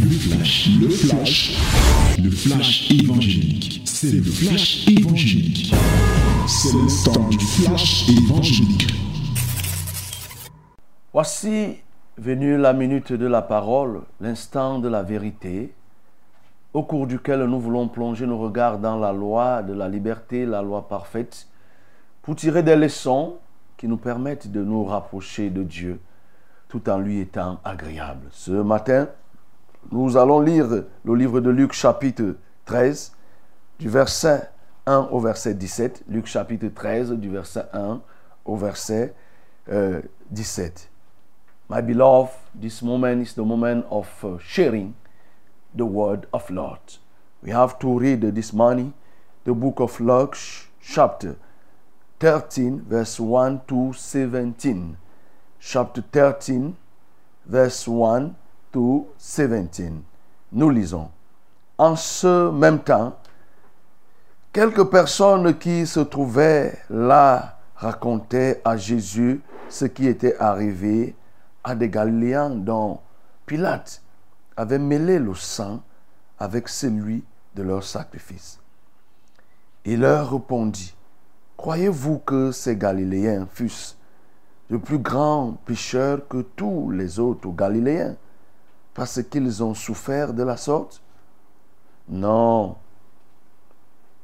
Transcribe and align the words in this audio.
Le 0.00 0.10
flash, 0.10 0.68
le 0.80 0.88
flash, 0.88 1.56
le 2.22 2.30
flash 2.30 2.90
évangélique. 2.90 3.82
C'est 3.84 4.12
le 4.12 4.22
flash 4.22 4.88
évangélique. 4.88 5.74
C'est 6.46 6.72
le 6.72 7.30
du 7.30 7.38
flash 7.38 8.08
évangélique. 8.08 8.86
Voici 11.12 11.78
venue 12.18 12.56
la 12.56 12.72
minute 12.72 13.12
de 13.12 13.26
la 13.26 13.42
parole, 13.42 14.02
l'instant 14.20 14.78
de 14.78 14.88
la 14.88 15.02
vérité, 15.02 15.72
au 16.72 16.82
cours 16.82 17.06
duquel 17.06 17.44
nous 17.44 17.60
voulons 17.60 17.88
plonger 17.88 18.26
nos 18.26 18.38
regards 18.38 18.78
dans 18.78 18.98
la 18.98 19.12
loi 19.12 19.62
de 19.62 19.72
la 19.72 19.88
liberté, 19.88 20.46
la 20.46 20.62
loi 20.62 20.88
parfaite, 20.88 21.46
pour 22.22 22.36
tirer 22.36 22.62
des 22.62 22.76
leçons 22.76 23.36
qui 23.76 23.88
nous 23.88 23.96
permettent 23.96 24.50
de 24.50 24.62
nous 24.62 24.84
rapprocher 24.84 25.50
de 25.50 25.62
Dieu 25.62 26.00
tout 26.68 26.88
en 26.90 26.98
lui 26.98 27.20
étant 27.20 27.60
agréable. 27.64 28.26
Ce 28.32 28.50
matin, 28.50 29.08
nous 29.90 30.16
allons 30.16 30.40
lire 30.40 30.66
le 31.04 31.14
livre 31.14 31.40
de 31.40 31.50
Luc 31.50 31.72
chapitre 31.72 32.36
13, 32.64 33.12
du 33.78 33.88
verset 33.88 34.50
1 34.86 35.08
au 35.10 35.20
verset 35.20 35.54
17. 35.54 36.04
Luc 36.08 36.26
chapitre 36.26 36.68
13, 36.68 37.12
du 37.12 37.30
verset 37.30 37.66
1 37.72 38.00
au 38.44 38.56
verset 38.56 39.14
euh, 39.70 40.00
17. 40.34 40.88
My 41.68 41.82
beloved, 41.82 42.30
this 42.60 42.82
moment 42.82 43.20
is 43.20 43.34
the 43.34 43.44
moment 43.44 43.84
of 43.90 44.08
uh, 44.22 44.38
sharing 44.38 44.94
the 45.74 45.84
word 45.84 46.26
of 46.32 46.48
Lord. 46.50 46.80
We 47.42 47.50
have 47.52 47.78
to 47.80 47.98
read 47.98 48.20
this 48.34 48.52
morning 48.52 48.92
the 49.44 49.52
book 49.52 49.80
of 49.80 50.00
Luke, 50.00 50.36
chapter 50.80 51.36
13, 52.20 52.82
verse 52.88 53.20
1 53.20 53.62
to 53.68 53.92
17. 53.92 54.96
Chapter 55.60 56.02
13, 56.12 56.76
verse 57.46 57.88
1 57.88 58.36
to 58.76 59.08
17. 59.16 59.90
Nous 60.52 60.68
lisons. 60.68 61.08
En 61.78 61.96
ce 61.96 62.50
même 62.50 62.80
temps, 62.80 63.16
quelques 64.52 64.84
personnes 64.90 65.56
qui 65.56 65.86
se 65.86 66.00
trouvaient 66.00 66.78
là 66.90 67.58
racontaient 67.74 68.60
à 68.66 68.76
Jésus 68.76 69.40
ce 69.70 69.86
qui 69.86 70.06
était 70.06 70.36
arrivé 70.36 71.14
à 71.64 71.74
des 71.74 71.88
Galiléens 71.88 72.50
dont 72.50 73.00
Pilate 73.46 74.02
avait 74.58 74.78
mêlé 74.78 75.18
le 75.18 75.34
sang 75.34 75.80
avec 76.38 76.68
celui 76.68 77.24
de 77.54 77.62
leur 77.62 77.82
sacrifice. 77.82 78.60
Il 79.86 80.00
leur 80.00 80.32
répondit, 80.32 80.94
Croyez-vous 81.56 82.18
que 82.18 82.52
ces 82.52 82.76
Galiléens 82.76 83.46
fussent 83.50 83.96
de 84.68 84.76
plus 84.76 84.98
grands 84.98 85.56
pécheurs 85.64 86.28
que 86.28 86.42
tous 86.42 86.90
les 86.90 87.18
autres 87.18 87.48
Galiléens? 87.48 88.16
Parce 88.96 89.22
qu'ils 89.22 89.62
ont 89.62 89.74
souffert 89.74 90.32
de 90.32 90.42
la 90.42 90.56
sorte? 90.56 91.02
Non, 92.08 92.76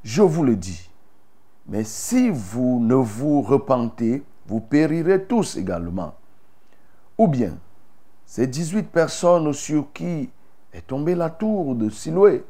je 0.02 0.22
vous 0.22 0.44
le 0.44 0.56
dis. 0.56 0.90
Mais 1.68 1.84
si 1.84 2.30
vous 2.30 2.80
ne 2.80 2.94
vous 2.94 3.42
repentez, 3.42 4.24
vous 4.46 4.60
périrez 4.60 5.24
tous 5.24 5.58
également. 5.58 6.14
Ou 7.18 7.28
bien, 7.28 7.58
ces 8.24 8.46
18 8.46 8.84
personnes 8.84 9.52
sur 9.52 9.92
qui 9.92 10.30
est 10.72 10.86
tombée 10.86 11.14
la 11.14 11.28
tour 11.28 11.74
de 11.74 11.90
Siloé 11.90 12.42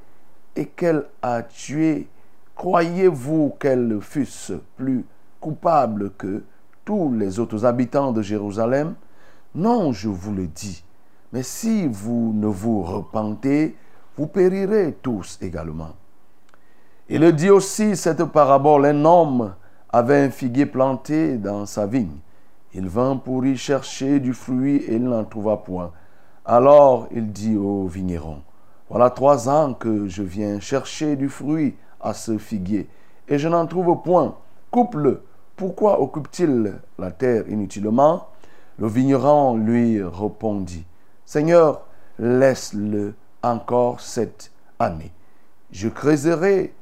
et 0.55 0.67
qu'elle 0.67 1.07
a 1.23 1.42
tué, 1.42 2.09
croyez-vous 2.55 3.57
qu'elles 3.59 4.01
fussent 4.01 4.53
plus 4.77 5.05
coupables 5.41 6.12
que 6.12 6.45
tous 6.84 7.12
les 7.12 7.41
autres 7.41 7.64
habitants 7.64 8.12
de 8.12 8.23
Jérusalem? 8.23 8.95
Non, 9.57 9.92
je 9.92 10.09
vous 10.09 10.33
le 10.33 10.47
dis. 10.47 10.84
Mais 11.33 11.42
si 11.42 11.86
vous 11.86 12.33
ne 12.34 12.47
vous 12.47 12.83
repentez, 12.83 13.75
vous 14.16 14.27
périrez 14.27 14.98
tous 15.00 15.39
également. 15.41 15.92
Il 17.08 17.30
dit 17.33 17.50
aussi 17.50 17.97
cette 17.97 18.24
parabole, 18.24 18.86
un 18.86 19.05
homme 19.05 19.55
avait 19.91 20.24
un 20.24 20.30
figuier 20.30 20.67
planté 20.67 21.36
dans 21.39 21.67
sa 21.67 21.86
vigne. 21.86 22.18
Il 22.74 22.89
vint 22.89 23.17
pour 23.17 23.45
y 23.45 23.57
chercher 23.57 24.20
du 24.20 24.33
fruit 24.33 24.77
et 24.77 24.96
il 24.96 25.05
n'en 25.05 25.24
trouva 25.24 25.58
point. 25.58 25.92
Alors 26.45 27.08
il 27.12 27.33
dit 27.33 27.57
au 27.57 27.86
vigneron, 27.86 28.42
voilà 28.89 29.11
trois 29.11 29.48
ans 29.48 29.74
que 29.74 30.08
je 30.08 30.23
viens 30.23 30.58
chercher 30.61 31.17
du 31.17 31.28
fruit 31.28 31.77
à 32.01 32.14
ce 32.14 32.39
figuier 32.39 32.89
et 33.28 33.39
je 33.39 33.48
n'en 33.48 33.67
trouve 33.67 34.02
point. 34.02 34.36
Coupe-le. 34.70 35.23
Pourquoi 35.57 36.01
occupe-t-il 36.01 36.74
la 36.98 37.11
terre 37.11 37.48
inutilement? 37.48 38.28
Le 38.78 38.89
vigneron 38.89 39.57
lui 39.57 40.02
répondit, 40.02 40.84
Seigneur, 41.24 41.83
laisse-le 42.18 43.14
encore 43.42 44.00
cette 44.00 44.50
année. 44.78 45.12
Je 45.70 45.88
creuserai 45.88 46.74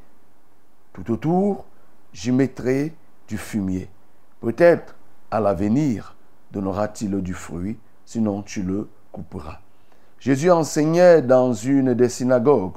tout 0.92 1.12
autour, 1.12 1.64
j'y 2.12 2.32
mettrai 2.32 2.92
du 3.28 3.38
fumier. 3.38 3.88
Peut-être 4.40 4.96
à 5.30 5.40
l'avenir 5.40 6.16
donnera-t-il 6.50 7.20
du 7.22 7.34
fruit, 7.34 7.78
sinon 8.04 8.42
tu 8.42 8.62
le 8.62 8.88
couperas. 9.12 9.58
Jésus 10.18 10.50
enseignait 10.50 11.22
dans 11.22 11.52
une 11.52 11.94
des 11.94 12.08
synagogues 12.08 12.74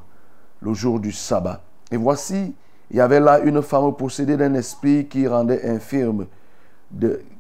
le 0.62 0.74
jour 0.74 1.00
du 1.00 1.12
sabbat. 1.12 1.62
Et 1.92 1.98
voici, 1.98 2.56
il 2.92 2.98
y 2.98 3.02
avait 3.02 3.20
là 3.20 3.40
une 3.40 3.62
femme 3.62 3.94
possédée 3.96 4.38
d'un 4.38 4.54
esprit 4.54 5.08
qui 5.08 5.28
rendait 5.28 5.68
infirme, 5.68 6.28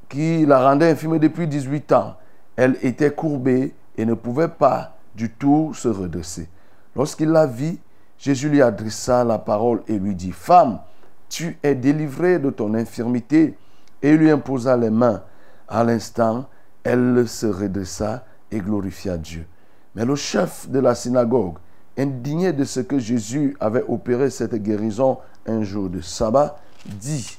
qui 0.09 0.45
la 0.45 0.67
rendait 0.67 0.90
infirme 0.90 1.19
depuis 1.19 1.47
18 1.47 1.91
ans. 1.91 2.16
Elle 2.55 2.78
était 2.81 3.11
courbée 3.11 3.73
et 3.98 4.06
ne 4.06 4.14
pouvait 4.14 4.48
pas 4.48 4.96
du 5.16 5.31
tout 5.31 5.74
se 5.74 5.88
redresser. 5.88 6.50
Lorsqu'il 6.96 7.30
la 7.30 7.46
vit, 7.46 7.80
Jésus 8.18 8.50
lui 8.50 8.62
adressa 8.62 9.24
la 9.24 9.38
parole 9.38 9.84
et 9.88 9.98
lui 9.98 10.16
dit, 10.16 10.31
Femme, 10.31 10.80
tu 11.30 11.58
es 11.64 11.76
délivrée 11.76 12.40
de 12.40 12.50
ton 12.50 12.74
infirmité. 12.74 13.58
Et 14.02 14.16
lui 14.16 14.30
imposa 14.30 14.76
les 14.76 14.90
mains. 14.90 15.24
À 15.68 15.84
l'instant, 15.84 16.46
elle 16.84 17.28
se 17.28 17.46
redressa 17.46 18.26
et 18.52 18.59
glorifia 18.59 19.18
Dieu. 19.18 19.48
Mais 19.96 20.06
le 20.06 20.16
chef 20.16 20.70
de 20.70 20.80
la 20.80 20.94
synagogue, 20.94 21.58
indigné 21.98 22.53
de 22.53 22.64
ce 22.64 22.82
que 22.82 23.00
Jésus 23.00 23.56
avait 23.59 23.84
opéré 23.88 24.30
cette 24.30 24.56
guérison 24.56 25.20
un 25.48 25.64
jour 25.64 25.90
de 25.90 26.02
sabbat, 26.02 26.59
dit 26.86 27.38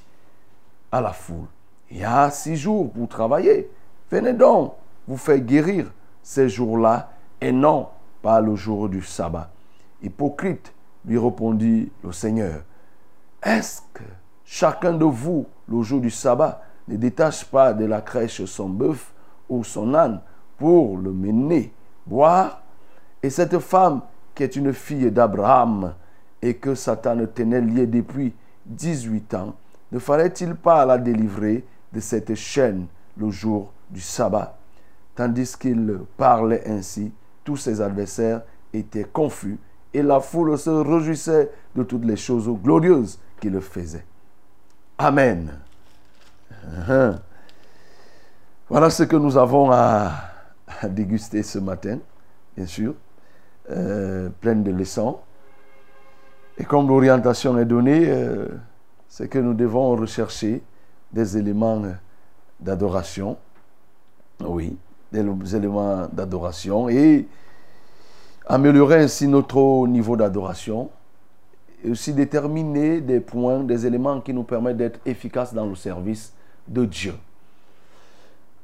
à 0.90 1.00
la 1.00 1.12
foule, 1.12 1.46
il 1.90 1.98
y 1.98 2.04
a 2.04 2.30
six 2.30 2.56
jours 2.56 2.90
pour 2.90 3.08
travailler. 3.08 3.70
Venez 4.10 4.32
donc 4.32 4.74
vous 5.06 5.16
faire 5.16 5.38
guérir 5.38 5.90
ces 6.24 6.48
jours-là 6.48 7.10
et 7.40 7.52
non 7.52 7.88
pas 8.22 8.40
le 8.40 8.56
jour 8.56 8.88
du 8.88 9.02
sabbat. 9.02 9.50
Hypocrite, 10.02 10.72
lui 11.04 11.18
répondit 11.18 11.92
le 12.02 12.10
Seigneur, 12.10 12.62
est-ce 13.42 13.82
que 13.92 14.02
chacun 14.44 14.94
de 14.94 15.04
vous, 15.04 15.46
le 15.68 15.82
jour 15.82 16.00
du 16.00 16.10
sabbat, 16.10 16.62
ne 16.88 16.96
détache 16.96 17.44
pas 17.44 17.74
de 17.74 17.84
la 17.84 18.00
crèche 18.00 18.44
son 18.46 18.70
bœuf 18.70 19.12
ou 19.48 19.62
son 19.62 19.94
âne 19.94 20.20
pour 20.56 20.96
le 20.96 21.12
mener 21.12 21.72
boire? 22.06 22.62
Et 23.22 23.28
cette 23.28 23.58
femme 23.58 24.00
qui 24.34 24.42
est 24.42 24.56
une 24.56 24.72
fille 24.72 25.10
d'Abraham 25.10 25.94
et 26.40 26.54
que 26.54 26.74
Satan 26.74 27.18
tenait 27.34 27.60
liée 27.60 27.86
depuis 27.86 28.34
18 28.66 29.34
ans, 29.34 29.54
ne 29.92 29.98
fallait-il 29.98 30.54
pas 30.54 30.86
la 30.86 30.96
délivrer 30.96 31.64
de 31.92 32.00
cette 32.00 32.34
chaîne 32.34 32.86
le 33.18 33.30
jour 33.30 33.72
du 33.90 34.00
sabbat? 34.00 34.56
Tandis 35.14 35.56
qu'il 35.56 36.00
parlait 36.16 36.62
ainsi, 36.66 37.12
tous 37.44 37.56
ses 37.56 37.80
adversaires 37.80 38.42
étaient 38.72 39.04
confus 39.04 39.58
et 39.92 40.02
la 40.02 40.20
foule 40.20 40.58
se 40.58 40.70
réjouissait 40.70 41.50
de 41.76 41.82
toutes 41.84 42.04
les 42.04 42.16
choses 42.16 42.48
glorieuses 42.48 43.18
qu'il 43.40 43.60
faisait. 43.60 44.04
Amen. 44.98 45.60
Uh-huh. 46.66 47.18
Voilà 48.68 48.90
ce 48.90 49.04
que 49.04 49.16
nous 49.16 49.36
avons 49.36 49.70
à, 49.70 50.12
déguster 50.88 51.42
ce 51.42 51.58
matin, 51.58 51.98
bien 52.56 52.66
sûr, 52.66 52.94
euh, 53.70 54.30
plein 54.40 54.56
de 54.56 54.70
leçons. 54.70 55.20
Et 56.58 56.64
comme 56.64 56.88
l'orientation 56.88 57.56
est 57.58 57.64
donnée, 57.64 58.06
euh, 58.08 58.48
c'est 59.08 59.28
que 59.28 59.38
nous 59.38 59.54
devons 59.54 59.94
rechercher 59.94 60.62
des 61.12 61.36
éléments 61.36 61.82
d'adoration. 62.58 63.36
Oui, 64.40 64.76
des 65.22 65.56
éléments 65.56 66.08
d'adoration 66.12 66.88
et 66.88 67.26
améliorer 68.46 69.02
ainsi 69.02 69.28
notre 69.28 69.86
niveau 69.86 70.16
d'adoration 70.16 70.90
et 71.84 71.90
aussi 71.90 72.12
déterminer 72.12 73.00
des 73.00 73.20
points, 73.20 73.60
des 73.60 73.86
éléments 73.86 74.20
qui 74.20 74.32
nous 74.32 74.42
permettent 74.42 74.78
d'être 74.78 75.00
efficaces 75.06 75.54
dans 75.54 75.66
le 75.66 75.74
service 75.74 76.32
de 76.66 76.84
Dieu. 76.84 77.14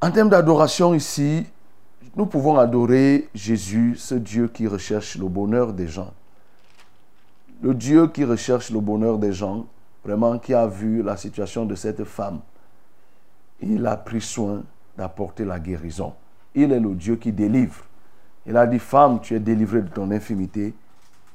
En 0.00 0.10
termes 0.10 0.30
d'adoration 0.30 0.94
ici, 0.94 1.46
nous 2.16 2.26
pouvons 2.26 2.58
adorer 2.58 3.28
Jésus, 3.34 3.94
ce 3.96 4.14
Dieu 4.14 4.48
qui 4.48 4.66
recherche 4.66 5.16
le 5.16 5.28
bonheur 5.28 5.72
des 5.72 5.86
gens. 5.86 6.12
Le 7.62 7.74
Dieu 7.74 8.08
qui 8.08 8.24
recherche 8.24 8.70
le 8.70 8.80
bonheur 8.80 9.18
des 9.18 9.32
gens, 9.32 9.66
vraiment 10.02 10.38
qui 10.38 10.54
a 10.54 10.66
vu 10.66 11.02
la 11.02 11.16
situation 11.16 11.66
de 11.66 11.74
cette 11.74 12.04
femme. 12.04 12.40
Il 13.60 13.86
a 13.86 13.96
pris 13.98 14.22
soin 14.22 14.62
d'apporter 14.96 15.44
la 15.44 15.60
guérison. 15.60 16.14
Il 16.54 16.72
est 16.72 16.80
le 16.80 16.94
Dieu 16.94 17.16
qui 17.16 17.32
délivre. 17.32 17.84
Il 18.46 18.56
a 18.56 18.66
dit, 18.66 18.78
femme, 18.78 19.20
tu 19.20 19.34
es 19.34 19.40
délivrée 19.40 19.82
de 19.82 19.88
ton 19.88 20.10
infimité. 20.10 20.74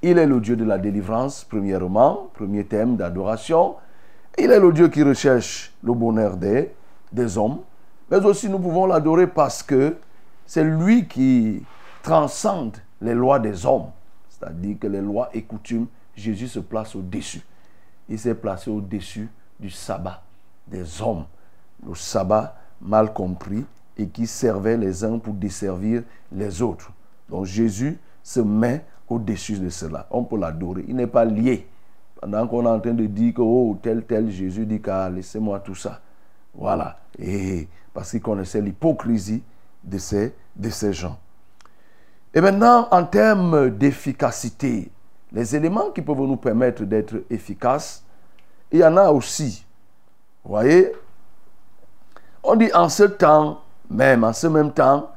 Il 0.02 0.18
est 0.18 0.26
le 0.26 0.40
Dieu 0.40 0.56
de 0.56 0.66
la 0.66 0.78
délivrance, 0.78 1.44
premièrement, 1.44 2.30
premier 2.34 2.66
thème 2.66 2.96
d'adoration. 2.96 3.76
Il 4.38 4.52
est 4.52 4.60
le 4.60 4.74
Dieu 4.74 4.90
qui 4.90 5.04
recherche 5.04 5.74
le 5.84 5.94
bonheur 5.94 6.36
des, 6.36 6.72
des 7.12 7.38
hommes. 7.38 7.60
Mais 8.12 8.24
aussi, 8.26 8.50
nous 8.50 8.60
pouvons 8.60 8.86
l'adorer 8.86 9.28
parce 9.28 9.64
que 9.64 9.96
c'est 10.46 10.64
lui 10.64 11.08
qui 11.08 11.64
transcende 12.04 12.78
les 13.02 13.14
lois 13.14 13.40
des 13.40 13.66
hommes. 13.66 13.90
C'est-à-dire 14.30 14.78
que 14.80 14.88
les 14.88 15.02
lois 15.02 15.30
et 15.34 15.42
coutumes, 15.42 15.88
Jésus 16.16 16.48
se 16.48 16.60
place 16.60 16.96
au-dessus. 16.96 17.42
Il 18.10 18.20
s'est 18.20 18.36
placé 18.36 18.70
au-dessus 18.70 19.30
du 19.60 19.70
sabbat 19.70 20.22
des 20.68 21.02
hommes. 21.02 21.26
Le 21.88 21.96
sabbat 21.96 22.56
mal 22.82 23.14
compris 23.14 23.66
et 23.98 24.08
qui 24.08 24.28
servait 24.28 24.78
les 24.78 25.04
uns 25.04 25.18
pour 25.20 25.34
desservir 25.34 26.04
les 26.32 26.62
autres. 26.62 26.92
Donc 27.30 27.46
Jésus 27.46 27.98
se 28.24 28.40
met 28.40 28.84
au-dessus 29.08 29.60
de 29.60 29.70
cela. 29.70 30.08
On 30.12 30.24
peut 30.24 30.38
l'adorer. 30.38 30.86
Il 30.88 30.96
n'est 30.96 31.08
pas 31.08 31.26
lié. 31.26 31.68
Pendant 32.20 32.48
qu'on 32.48 32.66
est 32.66 32.70
en 32.70 32.80
train 32.80 32.94
de 32.94 33.06
dire 33.06 33.34
que 33.34 33.42
oh, 33.42 33.78
tel, 33.82 34.04
tel, 34.04 34.30
Jésus 34.30 34.66
dit 34.66 34.82
qu'à 34.82 35.10
laissez-moi 35.10 35.60
tout 35.60 35.76
ça. 35.76 36.02
Voilà. 36.54 36.98
Et 37.20 37.68
parce 37.94 38.12
qu'il 38.12 38.22
connaissait 38.22 38.62
l'hypocrisie 38.62 39.44
de 39.84 39.98
ces, 39.98 40.34
de 40.56 40.70
ces 40.70 40.94
gens. 40.94 41.18
Et 42.34 42.42
maintenant, 42.42 42.88
en 42.92 43.06
termes 43.06 43.70
d'efficacité, 43.70 44.92
les 45.32 45.56
éléments 45.56 45.92
qui 45.92 46.02
peuvent 46.02 46.18
nous 46.18 46.36
permettre 46.38 46.84
d'être 46.84 47.24
efficaces, 47.30 48.04
il 48.72 48.80
y 48.80 48.86
en 48.86 48.98
a 48.98 49.10
aussi. 49.10 49.66
Vous 50.44 50.52
voyez? 50.52 50.92
On 52.44 52.56
dit 52.56 52.72
en 52.74 52.90
ce 52.90 53.04
temps, 53.04 53.62
même 53.90 54.24
en 54.24 54.34
ce 54.34 54.48
même 54.48 54.72
temps, 54.72 55.12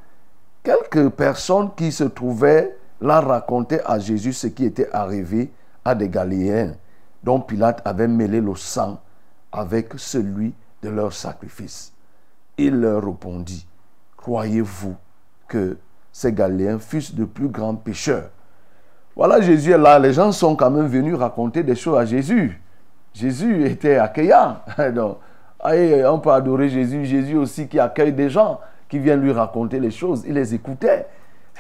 quelques 0.63 1.11
personnes 1.11 1.71
qui 1.77 1.93
se 1.93 2.05
trouvaient 2.05 2.77
là 3.01 3.21
racontaient 3.21 3.83
à 3.85 3.99
Jésus 3.99 4.33
ce 4.33 4.47
qui 4.49 4.65
était 4.65 4.91
arrivé 4.93 5.53
à 5.85 5.95
des 5.95 6.09
Galiléens, 6.09 6.75
dont 7.23 7.41
Pilate 7.41 7.83
avait 7.85 8.09
mêlé 8.09 8.41
le 8.41 8.55
sang 8.55 9.01
avec 9.53 9.93
celui 9.97 10.55
de 10.83 10.89
leur 10.89 11.13
sacrifice. 11.13 11.93
Il 12.57 12.81
leur 12.81 13.05
répondit, 13.05 13.67
croyez-vous 14.17 14.97
que 15.47 15.79
ces 16.13 16.33
Galiléens 16.33 16.79
fussent 16.79 17.15
de 17.15 17.25
plus 17.25 17.49
grands 17.49 17.77
pécheurs? 17.77 18.31
Voilà, 19.17 19.41
Jésus 19.41 19.73
est 19.73 19.79
là, 19.79 19.99
les 19.99 20.13
gens 20.13 20.31
sont 20.31 20.55
quand 20.55 20.71
même 20.71 20.87
venus 20.87 21.15
raconter 21.15 21.63
des 21.63 21.75
choses 21.75 21.99
à 21.99 22.05
Jésus. 22.05 22.61
Jésus 23.15 23.65
était 23.67 23.97
accueillant. 23.97 24.59
Donc, 24.95 25.19
on 25.65 26.19
peut 26.21 26.31
adorer 26.31 26.69
Jésus, 26.69 27.05
Jésus 27.05 27.37
aussi 27.37 27.69
qui 27.69 27.79
accueille 27.79 28.13
des 28.13 28.31
gens 28.31 28.61
qui 28.89 28.99
viennent 28.99 29.21
lui 29.21 29.33
raconter 29.33 29.81
les 29.81 29.91
choses. 29.91 30.25
Il 30.27 30.35
les 30.35 30.55
écoutait. 30.55 31.07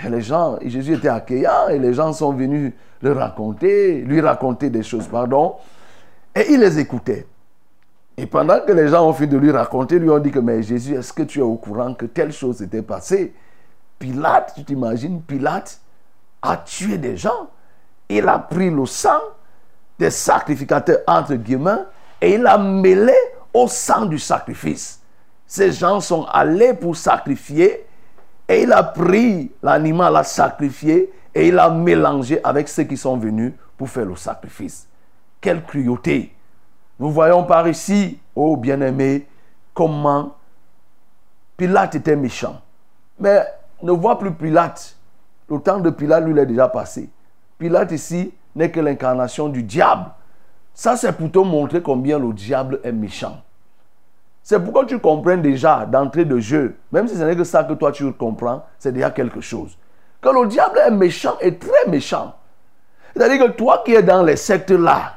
Les 0.09 0.21
gens, 0.21 0.59
Jésus 0.65 0.95
était 0.95 1.09
accueillant 1.09 1.69
et 1.71 1.79
les 1.79 1.93
gens 1.93 2.13
sont 2.13 2.33
venus 2.33 2.73
le 3.03 3.13
raconter, 3.13 4.01
lui 4.03 4.21
raconter 4.21 4.71
des 4.71 4.83
choses, 4.83 5.09
pardon. 5.09 5.57
Et 6.35 6.53
il 6.53 6.61
les 6.61 6.79
écoutait. 6.79 7.27
Et 8.17 8.27
pendant 8.27 8.61
que 8.61 8.73
les 8.73 8.89
gens 8.89 9.09
ont 9.09 9.13
fini 9.13 9.29
de 9.29 9.39
lui 9.39 9.51
raconter, 9.51 9.99
lui 9.99 10.11
ont 10.11 10.19
dit 10.19 10.31
que, 10.31 10.39
mais 10.39 10.63
Jésus, 10.63 10.95
est-ce 10.95 11.13
que 11.13 11.23
tu 11.23 11.41
es 11.41 11.43
au 11.43 11.57
courant 11.57 11.95
que 11.95 12.07
telle 12.07 12.33
chose 12.33 12.57
s'était 12.59 12.83
passée? 12.83 13.33
Pilate, 13.99 14.55
tu 14.57 14.65
t'imagines, 14.65 15.21
Pilate 15.23 15.81
a 16.43 16.57
tué 16.57 16.99
des 16.99 17.17
gens. 17.17 17.49
Il 18.09 18.27
a 18.29 18.39
pris 18.39 18.71
le 18.71 18.87
sang 18.87 19.21
des 19.99 20.11
sacrificateurs, 20.11 20.99
entre 21.07 21.35
guillemets, 21.35 21.85
et 22.21 22.35
il 22.35 22.47
a 22.47 22.57
mêlé 22.57 23.15
au 23.53 23.69
sang 23.69 24.07
du 24.07 24.19
sacrifice. 24.19 25.01
Ces 25.47 25.73
gens 25.73 26.01
sont 26.01 26.25
allés 26.25 26.75
pour 26.75 26.97
sacrifier 26.97 27.87
et 28.49 28.63
il 28.63 28.73
a 28.73 28.83
pris 28.83 29.51
l'animal 29.63 30.17
à 30.17 30.23
sacrifier 30.23 31.13
et 31.35 31.49
il 31.49 31.59
a 31.59 31.71
mélangé 31.71 32.41
avec 32.45 32.69
ceux 32.69 32.85
qui 32.85 32.97
sont 32.97 33.17
venus 33.17 33.53
pour 33.77 33.89
faire 33.89 34.05
le 34.05 34.17
sacrifice. 34.17 34.89
Quelle 35.41 35.65
cruauté. 35.65 36.35
Nous 36.99 37.11
voyons 37.11 37.45
par 37.45 37.69
ici, 37.69 38.19
oh 38.35 38.57
bien-aimé, 38.57 39.27
comment 39.73 40.35
Pilate 41.57 41.95
était 41.97 42.17
méchant. 42.17 42.61
Mais 43.19 43.45
ne 43.83 43.93
vois 43.93 44.19
plus 44.19 44.33
Pilate. 44.33 44.97
Le 45.49 45.59
temps 45.61 45.81
de 45.81 45.91
Pilate, 45.91 46.25
lui, 46.25 46.33
il 46.33 46.39
est 46.39 46.47
déjà 46.47 46.69
passé. 46.69 47.09
Pilate 47.59 47.93
ici 47.93 48.33
n'est 48.55 48.71
que 48.71 48.81
l'incarnation 48.81 49.49
du 49.49 49.63
diable. 49.63 50.11
Ça, 50.79 50.97
c'est 50.97 51.11
pour 51.11 51.29
te 51.29 51.41
montrer 51.41 51.83
combien 51.83 52.21
le 52.21 52.33
diable 52.33 52.79
est 52.85 52.93
méchant. 52.93 53.43
C'est 54.45 54.61
pourquoi 54.61 54.85
tu 54.85 55.01
comprends 55.01 55.37
déjà 55.37 55.85
d'entrée 55.85 56.25
de 56.25 56.39
jeu, 56.39 56.77
même 56.93 57.09
si 57.09 57.17
ce 57.17 57.25
n'est 57.25 57.35
que 57.35 57.43
ça 57.43 57.65
que 57.65 57.73
toi 57.73 57.91
tu 57.91 58.13
comprends, 58.13 58.65
c'est 58.79 58.93
déjà 58.93 59.11
quelque 59.11 59.41
chose. 59.41 59.77
Que 60.21 60.29
le 60.29 60.47
diable 60.47 60.79
est 60.87 60.93
méchant 60.93 61.35
et 61.41 61.57
très 61.57 61.89
méchant. 61.89 62.33
C'est-à-dire 63.13 63.45
que 63.45 63.51
toi 63.55 63.83
qui 63.85 63.93
es 63.93 64.05
dans 64.05 64.23
les 64.23 64.37
sectes 64.37 64.71
là, 64.71 65.15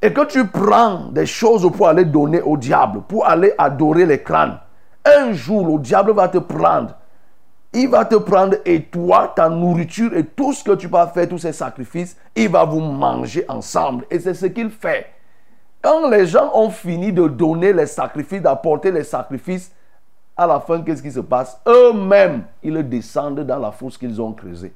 et 0.00 0.12
que 0.12 0.24
tu 0.26 0.46
prends 0.46 1.08
des 1.08 1.26
choses 1.26 1.68
pour 1.76 1.88
aller 1.88 2.04
donner 2.04 2.40
au 2.40 2.56
diable, 2.56 3.00
pour 3.08 3.26
aller 3.26 3.52
adorer 3.58 4.06
les 4.06 4.22
crânes, 4.22 4.60
un 5.04 5.32
jour 5.32 5.66
le 5.66 5.82
diable 5.82 6.12
va 6.12 6.28
te 6.28 6.38
prendre. 6.38 6.94
Il 7.74 7.88
va 7.88 8.04
te 8.04 8.16
prendre 8.16 8.56
et 8.66 8.82
toi, 8.82 9.32
ta 9.34 9.48
nourriture 9.48 10.14
et 10.14 10.24
tout 10.24 10.52
ce 10.52 10.62
que 10.62 10.72
tu 10.72 10.88
vas 10.88 11.06
faire, 11.06 11.28
tous 11.28 11.38
ces 11.38 11.52
sacrifices, 11.52 12.16
il 12.36 12.50
va 12.50 12.64
vous 12.64 12.80
manger 12.80 13.46
ensemble. 13.48 14.04
Et 14.10 14.20
c'est 14.20 14.34
ce 14.34 14.46
qu'il 14.46 14.70
fait. 14.70 15.06
Quand 15.80 16.08
les 16.08 16.26
gens 16.26 16.50
ont 16.54 16.70
fini 16.70 17.12
de 17.12 17.26
donner 17.26 17.72
les 17.72 17.86
sacrifices, 17.86 18.42
d'apporter 18.42 18.90
les 18.92 19.04
sacrifices, 19.04 19.72
à 20.36 20.46
la 20.46 20.60
fin, 20.60 20.82
qu'est-ce 20.82 21.02
qui 21.02 21.10
se 21.10 21.20
passe? 21.20 21.60
Eux-mêmes, 21.66 22.44
ils 22.62 22.88
descendent 22.88 23.40
dans 23.40 23.58
la 23.58 23.72
fosse 23.72 23.98
qu'ils 23.98 24.20
ont 24.20 24.32
creusée. 24.32 24.72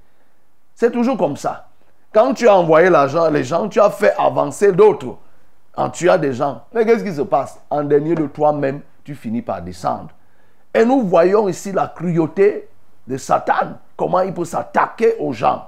C'est 0.75 0.91
toujours 0.91 1.17
comme 1.17 1.37
ça. 1.37 1.69
Quand 2.13 2.35
tu 2.35 2.49
as 2.49 2.57
envoyé 2.57 2.91
l'argent, 2.91 3.29
les 3.31 3.45
gens, 3.45 3.69
tu 3.69 3.81
as 3.81 3.91
fait 3.91 4.15
avancer 4.19 4.73
d'autres. 4.73 5.17
En 5.77 5.91
tu 5.91 6.09
as 6.09 6.17
des 6.17 6.33
gens. 6.33 6.63
Mais 6.73 6.87
qu'est-ce 6.87 7.05
qui 7.05 7.13
se 7.13 7.23
passe? 7.23 7.61
En 7.69 7.85
dernier 7.85 8.15
de 8.15 8.27
toi-même, 8.27 8.81
tu 9.05 9.15
finis 9.15 9.43
par 9.43 9.61
descendre. 9.61 10.09
Et 10.75 10.85
nous 10.85 11.03
voyons 11.03 11.49
ici 11.49 11.73
la 11.73 11.87
cruauté 11.89 12.69
de 13.07 13.17
Satan. 13.17 13.79
Comment 13.97 14.21
il 14.21 14.35
peut 14.35 14.45
s'attaquer 14.45 15.17
aux 15.19 15.33
gens. 15.33 15.67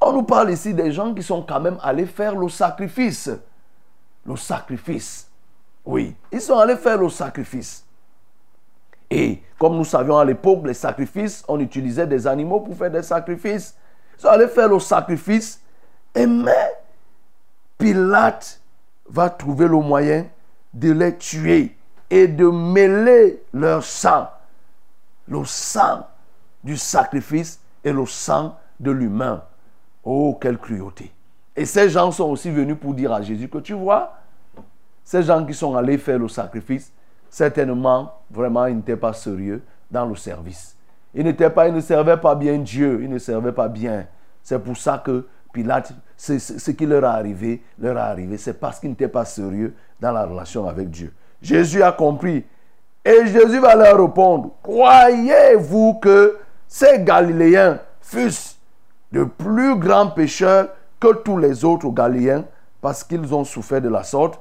On 0.00 0.12
nous 0.12 0.22
parle 0.22 0.50
ici 0.50 0.74
des 0.74 0.92
gens 0.92 1.12
qui 1.12 1.22
sont 1.22 1.42
quand 1.42 1.60
même 1.60 1.78
allés 1.82 2.06
faire 2.06 2.34
le 2.34 2.48
sacrifice 2.48 3.30
le 4.28 4.36
sacrifice. 4.36 5.26
Oui, 5.84 6.14
ils 6.30 6.40
sont 6.40 6.58
allés 6.58 6.76
faire 6.76 6.98
le 6.98 7.08
sacrifice. 7.08 7.84
Et 9.10 9.42
comme 9.58 9.76
nous 9.76 9.84
savions 9.84 10.18
à 10.18 10.24
l'époque, 10.24 10.60
les 10.66 10.74
sacrifices, 10.74 11.42
on 11.48 11.58
utilisait 11.60 12.06
des 12.06 12.26
animaux 12.26 12.60
pour 12.60 12.76
faire 12.76 12.90
des 12.90 13.02
sacrifices. 13.02 13.74
Ils 14.18 14.20
sont 14.20 14.28
allés 14.28 14.48
faire 14.48 14.68
le 14.68 14.78
sacrifice. 14.78 15.62
Et 16.14 16.26
mais 16.26 16.74
Pilate 17.78 18.60
va 19.08 19.30
trouver 19.30 19.66
le 19.66 19.78
moyen 19.78 20.26
de 20.74 20.92
les 20.92 21.16
tuer 21.16 21.74
et 22.10 22.28
de 22.28 22.46
mêler 22.46 23.42
leur 23.54 23.82
sang. 23.82 24.28
Le 25.26 25.44
sang 25.46 26.06
du 26.68 26.76
sacrifice 26.76 27.60
et 27.82 27.92
le 27.92 28.04
sang 28.04 28.54
de 28.78 28.90
l'humain. 28.90 29.42
Oh, 30.04 30.36
quelle 30.38 30.58
cruauté. 30.58 31.10
Et 31.56 31.64
ces 31.64 31.88
gens 31.88 32.10
sont 32.10 32.28
aussi 32.28 32.50
venus 32.50 32.76
pour 32.78 32.92
dire 32.92 33.10
à 33.10 33.22
Jésus 33.22 33.48
que 33.48 33.56
tu 33.56 33.72
vois, 33.72 34.12
ces 35.02 35.22
gens 35.22 35.44
qui 35.46 35.54
sont 35.54 35.74
allés 35.74 35.96
faire 35.96 36.18
le 36.18 36.28
sacrifice, 36.28 36.92
certainement, 37.30 38.12
vraiment, 38.30 38.66
ils 38.66 38.76
n'étaient 38.76 38.98
pas 38.98 39.14
sérieux 39.14 39.62
dans 39.90 40.04
le 40.04 40.14
service. 40.14 40.76
Ils 41.14 41.24
n'étaient 41.24 41.48
pas, 41.48 41.68
ils 41.68 41.74
ne 41.74 41.80
servaient 41.80 42.20
pas 42.20 42.34
bien 42.34 42.58
Dieu, 42.58 43.00
ils 43.02 43.08
ne 43.08 43.18
servaient 43.18 43.52
pas 43.52 43.68
bien. 43.68 44.06
C'est 44.42 44.58
pour 44.58 44.76
ça 44.76 45.02
que 45.02 45.26
Pilate, 45.54 45.94
ce 46.18 46.70
qui 46.70 46.84
leur 46.84 47.02
est 47.02 47.06
arrivé, 47.06 47.62
leur 47.78 47.96
est 47.96 48.00
arrivé. 48.00 48.36
C'est 48.36 48.60
parce 48.60 48.78
qu'ils 48.78 48.90
n'étaient 48.90 49.08
pas 49.08 49.24
sérieux 49.24 49.74
dans 49.98 50.12
la 50.12 50.26
relation 50.26 50.68
avec 50.68 50.90
Dieu. 50.90 51.14
Jésus 51.40 51.82
a 51.82 51.92
compris. 51.92 52.44
Et 53.06 53.26
Jésus 53.26 53.58
va 53.58 53.74
leur 53.74 53.98
répondre, 53.98 54.50
croyez-vous 54.62 55.94
que 55.94 56.36
ces 56.68 57.02
Galiléens 57.02 57.80
fussent 58.00 58.58
de 59.10 59.24
plus 59.24 59.76
grands 59.76 60.10
pécheurs 60.10 60.68
que 61.00 61.14
tous 61.14 61.38
les 61.38 61.64
autres 61.64 61.88
Galiléens 61.88 62.44
parce 62.80 63.02
qu'ils 63.02 63.34
ont 63.34 63.44
souffert 63.44 63.80
de 63.80 63.88
la 63.88 64.04
sorte 64.04 64.38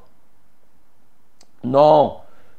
Non, 1.63 2.17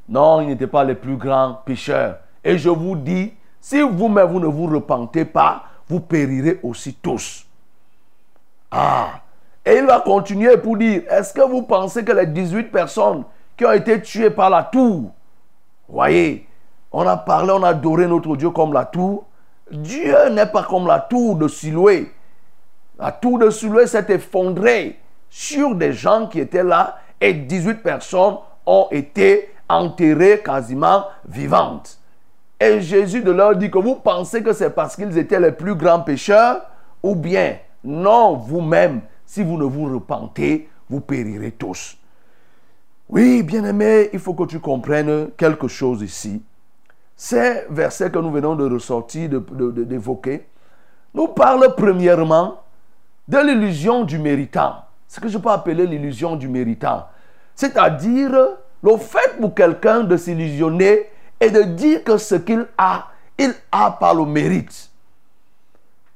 non, 0.08 0.40
ils 0.40 0.48
n'étaient 0.48 0.66
pas 0.66 0.84
les 0.84 0.94
plus 0.94 1.16
grands 1.16 1.60
pécheurs. 1.64 2.18
Et 2.42 2.56
je 2.56 2.70
vous 2.70 2.96
dis, 2.96 3.32
si 3.60 3.80
vous-même 3.80 4.28
vous 4.28 4.40
ne 4.40 4.46
vous 4.46 4.66
repentez 4.66 5.25
pas, 5.25 5.64
vous 5.88 6.00
périrez 6.00 6.58
aussi 6.62 6.94
tous. 6.94 7.46
Ah, 8.70 9.20
et 9.64 9.76
il 9.76 9.87
va 9.87 10.00
continuer 10.00 10.56
pour 10.56 10.76
dire, 10.76 11.02
est-ce 11.10 11.32
que 11.32 11.42
vous 11.42 11.62
pensez 11.62 12.04
que 12.04 12.12
les 12.12 12.26
18 12.26 12.70
personnes 12.70 13.25
qui 13.56 13.66
ont 13.66 13.72
été 13.72 14.00
tuées 14.00 14.30
par 14.30 14.48
la 14.50 14.62
tour, 14.62 15.10
voyez, 15.88 16.46
on 16.90 17.06
a 17.06 17.16
parlé, 17.16 17.52
on 17.52 17.62
a 17.62 17.68
adoré 17.68 18.06
notre 18.06 18.34
Dieu 18.37 18.50
comme 18.50 18.72
la 18.72 18.84
tour. 18.84 19.26
Dieu 19.70 20.28
n'est 20.30 20.46
pas 20.46 20.64
comme 20.64 20.87
la 20.87 21.00
tour 21.00 21.37
de 21.37 21.48
Siloué. 21.48 22.12
La 22.98 23.12
tour 23.12 23.38
de 23.38 23.50
Siloué 23.50 23.87
s'est 23.87 24.06
effondrée 24.08 24.98
sur 25.30 25.75
des 25.75 25.92
gens 25.92 26.26
qui 26.26 26.40
étaient 26.40 26.64
là 26.64 26.98
et 27.20 27.32
18 27.34 27.82
personnes 27.82 28.37
ont 28.66 28.88
été 28.90 29.50
enterrées 29.68 30.42
quasiment 30.44 31.06
vivantes. 31.26 31.98
Et 32.60 32.80
Jésus 32.80 33.22
de 33.22 33.30
leur 33.30 33.56
dit 33.56 33.70
que 33.70 33.78
vous 33.78 33.96
pensez 33.96 34.42
que 34.42 34.52
c'est 34.52 34.70
parce 34.70 34.96
qu'ils 34.96 35.16
étaient 35.16 35.40
les 35.40 35.52
plus 35.52 35.75
grands 35.75 36.00
pécheurs 36.00 36.62
ou 37.02 37.14
bien 37.14 37.58
non, 37.84 38.34
vous-même, 38.34 39.02
si 39.25 39.42
vous 39.42 39.56
ne 39.56 39.64
vous 39.64 39.92
repentez, 39.94 40.68
vous 40.88 41.00
périrez 41.00 41.52
tous. 41.52 41.96
Oui, 43.08 43.42
bien-aimé, 43.42 44.10
il 44.12 44.18
faut 44.18 44.34
que 44.34 44.44
tu 44.44 44.58
comprennes 44.58 45.30
quelque 45.37 45.68
chose 45.68 46.02
ici. 46.02 46.42
Ces 47.20 47.64
versets 47.68 48.12
que 48.12 48.18
nous 48.20 48.30
venons 48.30 48.54
de 48.54 48.72
ressortir, 48.72 49.28
d'évoquer, 49.28 50.46
nous 51.12 51.26
parlent 51.26 51.75
premièrement 51.76 52.62
de 53.26 53.38
l'illusion 53.38 54.04
du 54.04 54.20
méritant. 54.20 54.84
Ce 55.08 55.18
que 55.18 55.26
je 55.26 55.37
peux 55.37 55.50
appeler 55.50 55.84
l'illusion 55.84 56.37
du 56.37 56.46
méritant. 56.46 57.08
C'est-à-dire 57.56 58.30
le 58.80 58.96
fait 58.98 59.37
pour 59.40 59.52
quelqu'un 59.52 60.04
de 60.04 60.16
s'illusionner 60.16 61.06
et 61.40 61.50
de 61.50 61.62
dire 61.62 62.04
que 62.04 62.18
ce 62.18 62.37
qu'il 62.37 62.64
a, 62.78 63.08
il 63.37 63.52
a 63.72 63.90
par 63.90 64.14
le 64.14 64.25
mérite. 64.25 64.88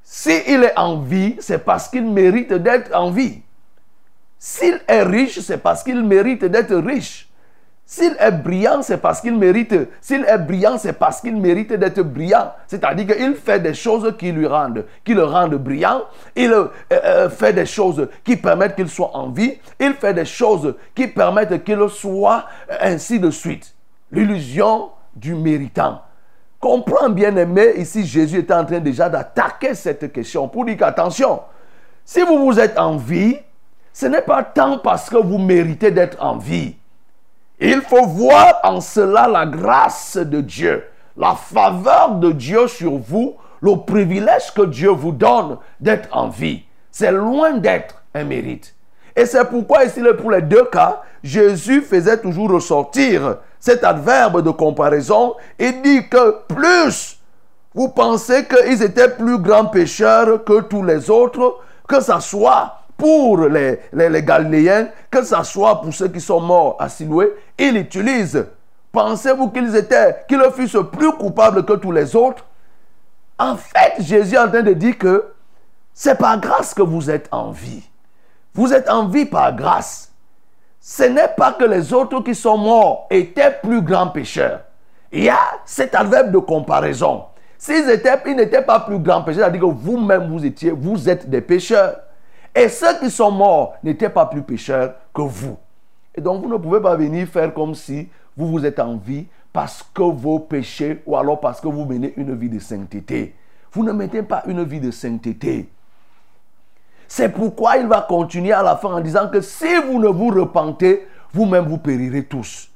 S'il 0.03 0.63
est 0.63 0.77
en 0.79 0.99
vie, 0.99 1.35
c'est 1.39 1.65
parce 1.65 1.89
qu'il 1.89 2.09
mérite 2.09 2.53
d'être 2.53 2.95
en 2.95 3.11
vie. 3.11 3.41
S'il 4.39 4.79
est 4.87 5.03
riche, 5.03 5.41
c'est 5.41 5.57
parce 5.57 5.83
qu'il 5.83 6.01
mérite 6.01 6.45
d'être 6.45 6.75
riche. 6.77 7.29
S'il 7.85 8.15
est 8.19 8.31
brillant, 8.31 8.81
c'est 8.81 8.97
parce 8.97 9.19
qu'il 9.19 9.37
mérite. 9.37 9.75
S'il 10.01 10.23
est 10.25 10.37
brillant, 10.37 10.77
c'est 10.77 10.93
parce 10.93 11.19
qu'il 11.19 11.35
mérite 11.35 11.73
d'être 11.73 12.01
brillant. 12.01 12.53
C'est-à-dire 12.65 13.07
qu'il 13.15 13.35
fait 13.35 13.59
des 13.59 13.73
choses 13.73 14.15
qui 14.17 14.31
lui 14.31 14.47
rendent, 14.47 14.85
le 15.05 15.23
rendent 15.23 15.55
brillant. 15.55 16.03
Il 16.35 16.51
euh, 16.53 16.67
euh, 16.91 17.29
fait 17.29 17.53
des 17.53 17.65
choses 17.65 18.07
qui 18.23 18.37
permettent 18.37 18.75
qu'il 18.75 18.89
soit 18.89 19.15
en 19.15 19.29
vie. 19.29 19.59
Il 19.79 19.93
fait 19.93 20.13
des 20.13 20.25
choses 20.25 20.75
qui 20.95 21.07
permettent 21.07 21.63
qu'il 21.63 21.89
soit 21.89 22.45
euh, 22.71 22.75
ainsi 22.81 23.19
de 23.19 23.29
suite. 23.29 23.75
L'illusion 24.11 24.89
du 25.15 25.35
méritant. 25.35 26.01
Comprends 26.59 27.09
bien 27.09 27.35
aimé, 27.35 27.73
ici 27.75 28.05
Jésus 28.05 28.39
est 28.39 28.51
en 28.51 28.63
train 28.63 28.79
déjà 28.79 29.09
d'attaquer 29.09 29.75
cette 29.75 30.13
question 30.13 30.47
pour 30.47 30.63
dire 30.63 30.77
qu'attention, 30.77 31.41
si 32.05 32.21
vous 32.21 32.39
vous 32.45 32.57
êtes 32.57 32.79
en 32.79 32.95
vie, 32.95 33.37
ce 33.91 34.05
n'est 34.05 34.21
pas 34.21 34.43
tant 34.43 34.77
parce 34.77 35.09
que 35.09 35.17
vous 35.17 35.37
méritez 35.37 35.91
d'être 35.91 36.17
en 36.23 36.37
vie. 36.37 36.75
Il 37.59 37.81
faut 37.81 38.05
voir 38.05 38.59
en 38.63 38.81
cela 38.81 39.27
la 39.27 39.45
grâce 39.45 40.17
de 40.17 40.41
Dieu, 40.41 40.83
la 41.15 41.35
faveur 41.35 42.15
de 42.15 42.31
Dieu 42.31 42.67
sur 42.67 42.97
vous, 42.97 43.35
le 43.61 43.75
privilège 43.85 44.53
que 44.53 44.63
Dieu 44.63 44.89
vous 44.89 45.11
donne 45.11 45.57
d'être 45.79 46.09
en 46.11 46.27
vie. 46.27 46.63
C'est 46.91 47.11
loin 47.11 47.53
d'être 47.53 48.03
un 48.13 48.23
mérite. 48.23 48.75
Et 49.15 49.25
c'est 49.25 49.45
pourquoi 49.45 49.85
ici, 49.85 50.01
pour 50.19 50.31
les 50.31 50.41
deux 50.41 50.65
cas, 50.65 51.01
Jésus 51.23 51.81
faisait 51.81 52.19
toujours 52.19 52.51
ressortir 52.51 53.37
cet 53.59 53.83
adverbe 53.83 54.41
de 54.41 54.49
comparaison 54.49 55.35
et 55.57 55.71
dit 55.71 56.07
que 56.09 56.43
plus 56.47 57.19
vous 57.73 57.89
pensez 57.89 58.45
qu'ils 58.45 58.83
étaient 58.83 59.09
plus 59.09 59.37
grands 59.37 59.65
pécheurs 59.65 60.43
que 60.43 60.61
tous 60.61 60.83
les 60.83 61.09
autres, 61.09 61.59
que 61.87 62.01
ce 62.01 62.19
soit 62.19 62.82
pour 63.03 63.49
les, 63.49 63.81
les, 63.91 64.23
Galiléens, 64.23 64.87
que 65.11 65.25
ce 65.25 65.43
soit 65.43 65.81
pour 65.81 65.93
ceux 65.93 66.07
qui 66.07 66.21
sont 66.21 66.39
morts 66.39 66.77
à 66.79 66.87
Siloué, 66.87 67.33
il 67.57 67.75
utilise. 67.75 68.45
Pensez-vous 68.93 69.49
qu'ils 69.49 69.75
étaient, 69.75 70.23
qu'ils 70.25 70.41
fussent 70.53 70.85
plus 70.89 71.11
coupables 71.11 71.65
que 71.65 71.73
tous 71.73 71.91
les 71.91 72.15
autres? 72.15 72.45
En 73.37 73.57
fait, 73.57 73.95
Jésus 73.99 74.35
est 74.35 74.39
en 74.39 74.47
train 74.47 74.61
de 74.61 74.71
dire 74.71 74.97
que 74.97 75.33
c'est 75.93 76.17
par 76.17 76.39
grâce 76.39 76.73
que 76.73 76.81
vous 76.81 77.11
êtes 77.11 77.27
en 77.33 77.51
vie. 77.51 77.83
Vous 78.53 78.71
êtes 78.73 78.89
en 78.89 79.09
vie 79.09 79.25
par 79.25 79.53
grâce. 79.53 80.09
Ce 80.79 81.03
n'est 81.03 81.33
pas 81.35 81.51
que 81.51 81.65
les 81.65 81.91
autres 81.91 82.21
qui 82.21 82.33
sont 82.33 82.57
morts 82.57 83.07
étaient 83.09 83.59
plus 83.61 83.81
grands 83.81 84.07
pécheurs. 84.07 84.61
Il 85.11 85.25
y 85.25 85.29
a 85.29 85.39
cet 85.65 85.93
adverbe 85.93 86.31
de 86.31 86.37
comparaison. 86.37 87.25
S'ils 87.57 87.89
étaient, 87.89 88.15
ils 88.27 88.37
n'étaient 88.37 88.61
pas 88.61 88.79
plus 88.79 88.99
grands 88.99 89.23
pécheurs, 89.23 89.43
c'est-à-dire 89.43 89.67
que 89.67 89.75
vous-même 89.75 90.31
vous 90.31 90.45
étiez, 90.45 90.71
vous 90.71 91.09
êtes 91.09 91.29
des 91.29 91.41
pécheurs. 91.41 91.97
Et 92.55 92.69
ceux 92.69 92.99
qui 92.99 93.09
sont 93.09 93.31
morts 93.31 93.75
n'étaient 93.83 94.09
pas 94.09 94.25
plus 94.25 94.43
pécheurs 94.43 94.95
que 95.13 95.21
vous. 95.21 95.57
Et 96.15 96.21
donc 96.21 96.43
vous 96.43 96.49
ne 96.49 96.57
pouvez 96.57 96.81
pas 96.81 96.95
venir 96.95 97.27
faire 97.27 97.53
comme 97.53 97.73
si 97.73 98.09
vous 98.37 98.47
vous 98.47 98.65
êtes 98.65 98.79
en 98.79 98.97
vie 98.97 99.25
parce 99.51 99.83
que 99.93 100.03
vos 100.03 100.39
péchés 100.39 101.01
ou 101.05 101.15
alors 101.15 101.39
parce 101.39 101.61
que 101.61 101.67
vous 101.67 101.85
menez 101.85 102.13
une 102.17 102.35
vie 102.35 102.49
de 102.49 102.59
sainteté. 102.59 103.35
Vous 103.71 103.83
ne 103.83 103.91
mettez 103.91 104.23
pas 104.23 104.43
une 104.47 104.63
vie 104.63 104.79
de 104.79 104.91
sainteté. 104.91 105.69
C'est 107.07 107.29
pourquoi 107.29 107.77
il 107.77 107.87
va 107.87 108.01
continuer 108.01 108.53
à 108.53 108.63
la 108.63 108.75
fin 108.75 108.89
en 108.89 108.99
disant 108.99 109.29
que 109.29 109.41
si 109.41 109.75
vous 109.87 109.99
ne 109.99 110.07
vous 110.07 110.29
repentez, 110.29 111.07
vous-même 111.31 111.67
vous 111.67 111.77
périrez 111.77 112.23
tous. 112.23 112.69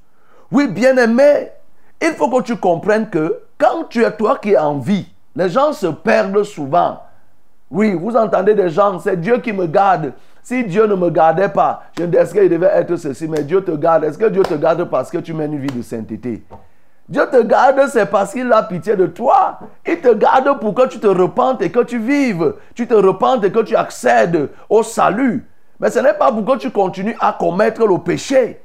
Oui, 0.51 0.67
bien-aimé, 0.67 1.49
il 2.01 2.13
faut 2.13 2.29
que 2.29 2.43
tu 2.43 2.55
comprennes 2.57 3.09
que 3.09 3.41
quand 3.57 3.85
tu 3.89 4.03
es 4.03 4.15
toi 4.15 4.37
qui 4.37 4.51
es 4.51 4.57
en 4.57 4.77
vie, 4.77 5.07
les 5.35 5.49
gens 5.49 5.73
se 5.73 5.87
perdent 5.87 6.43
souvent. 6.43 6.99
Oui, 7.69 7.93
vous 7.93 8.15
entendez 8.15 8.53
des 8.55 8.69
gens, 8.69 8.97
c'est 8.99 9.19
Dieu 9.19 9.39
qui 9.39 9.51
me 9.51 9.67
garde. 9.67 10.13
Si 10.41 10.63
Dieu 10.63 10.87
ne 10.87 10.95
me 10.95 11.09
gardait 11.09 11.49
pas, 11.49 11.83
est-ce 11.99 12.33
qu'il 12.33 12.47
devait 12.49 12.71
être 12.73 12.95
ceci, 12.95 13.27
mais 13.27 13.43
Dieu 13.43 13.61
te 13.61 13.71
garde. 13.71 14.05
Est-ce 14.05 14.17
que 14.17 14.29
Dieu 14.29 14.43
te 14.43 14.53
garde 14.53 14.85
parce 14.85 15.11
que 15.11 15.17
tu 15.17 15.33
mènes 15.33 15.53
une 15.53 15.59
vie 15.59 15.75
de 15.75 15.81
sainteté? 15.81 16.43
Dieu 17.09 17.23
te 17.29 17.41
garde, 17.41 17.87
c'est 17.89 18.05
parce 18.05 18.31
qu'il 18.31 18.51
a 18.53 18.63
pitié 18.63 18.95
de 18.95 19.07
toi. 19.07 19.59
Il 19.85 19.99
te 19.99 20.13
garde 20.13 20.59
pour 20.59 20.73
que 20.73 20.87
tu 20.87 20.99
te 20.99 21.07
repentes 21.07 21.61
et 21.61 21.69
que 21.69 21.83
tu 21.83 21.99
vives. 21.99 22.53
Tu 22.75 22.87
te 22.87 22.93
repentes 22.93 23.43
et 23.43 23.51
que 23.51 23.59
tu 23.59 23.75
accèdes 23.75 24.49
au 24.69 24.83
salut. 24.83 25.45
Mais 25.79 25.89
ce 25.89 25.99
n'est 25.99 26.13
pas 26.13 26.31
pour 26.31 26.45
que 26.45 26.57
tu 26.57 26.71
continues 26.71 27.17
à 27.19 27.35
commettre 27.37 27.85
le 27.85 27.97
péché. 27.97 28.61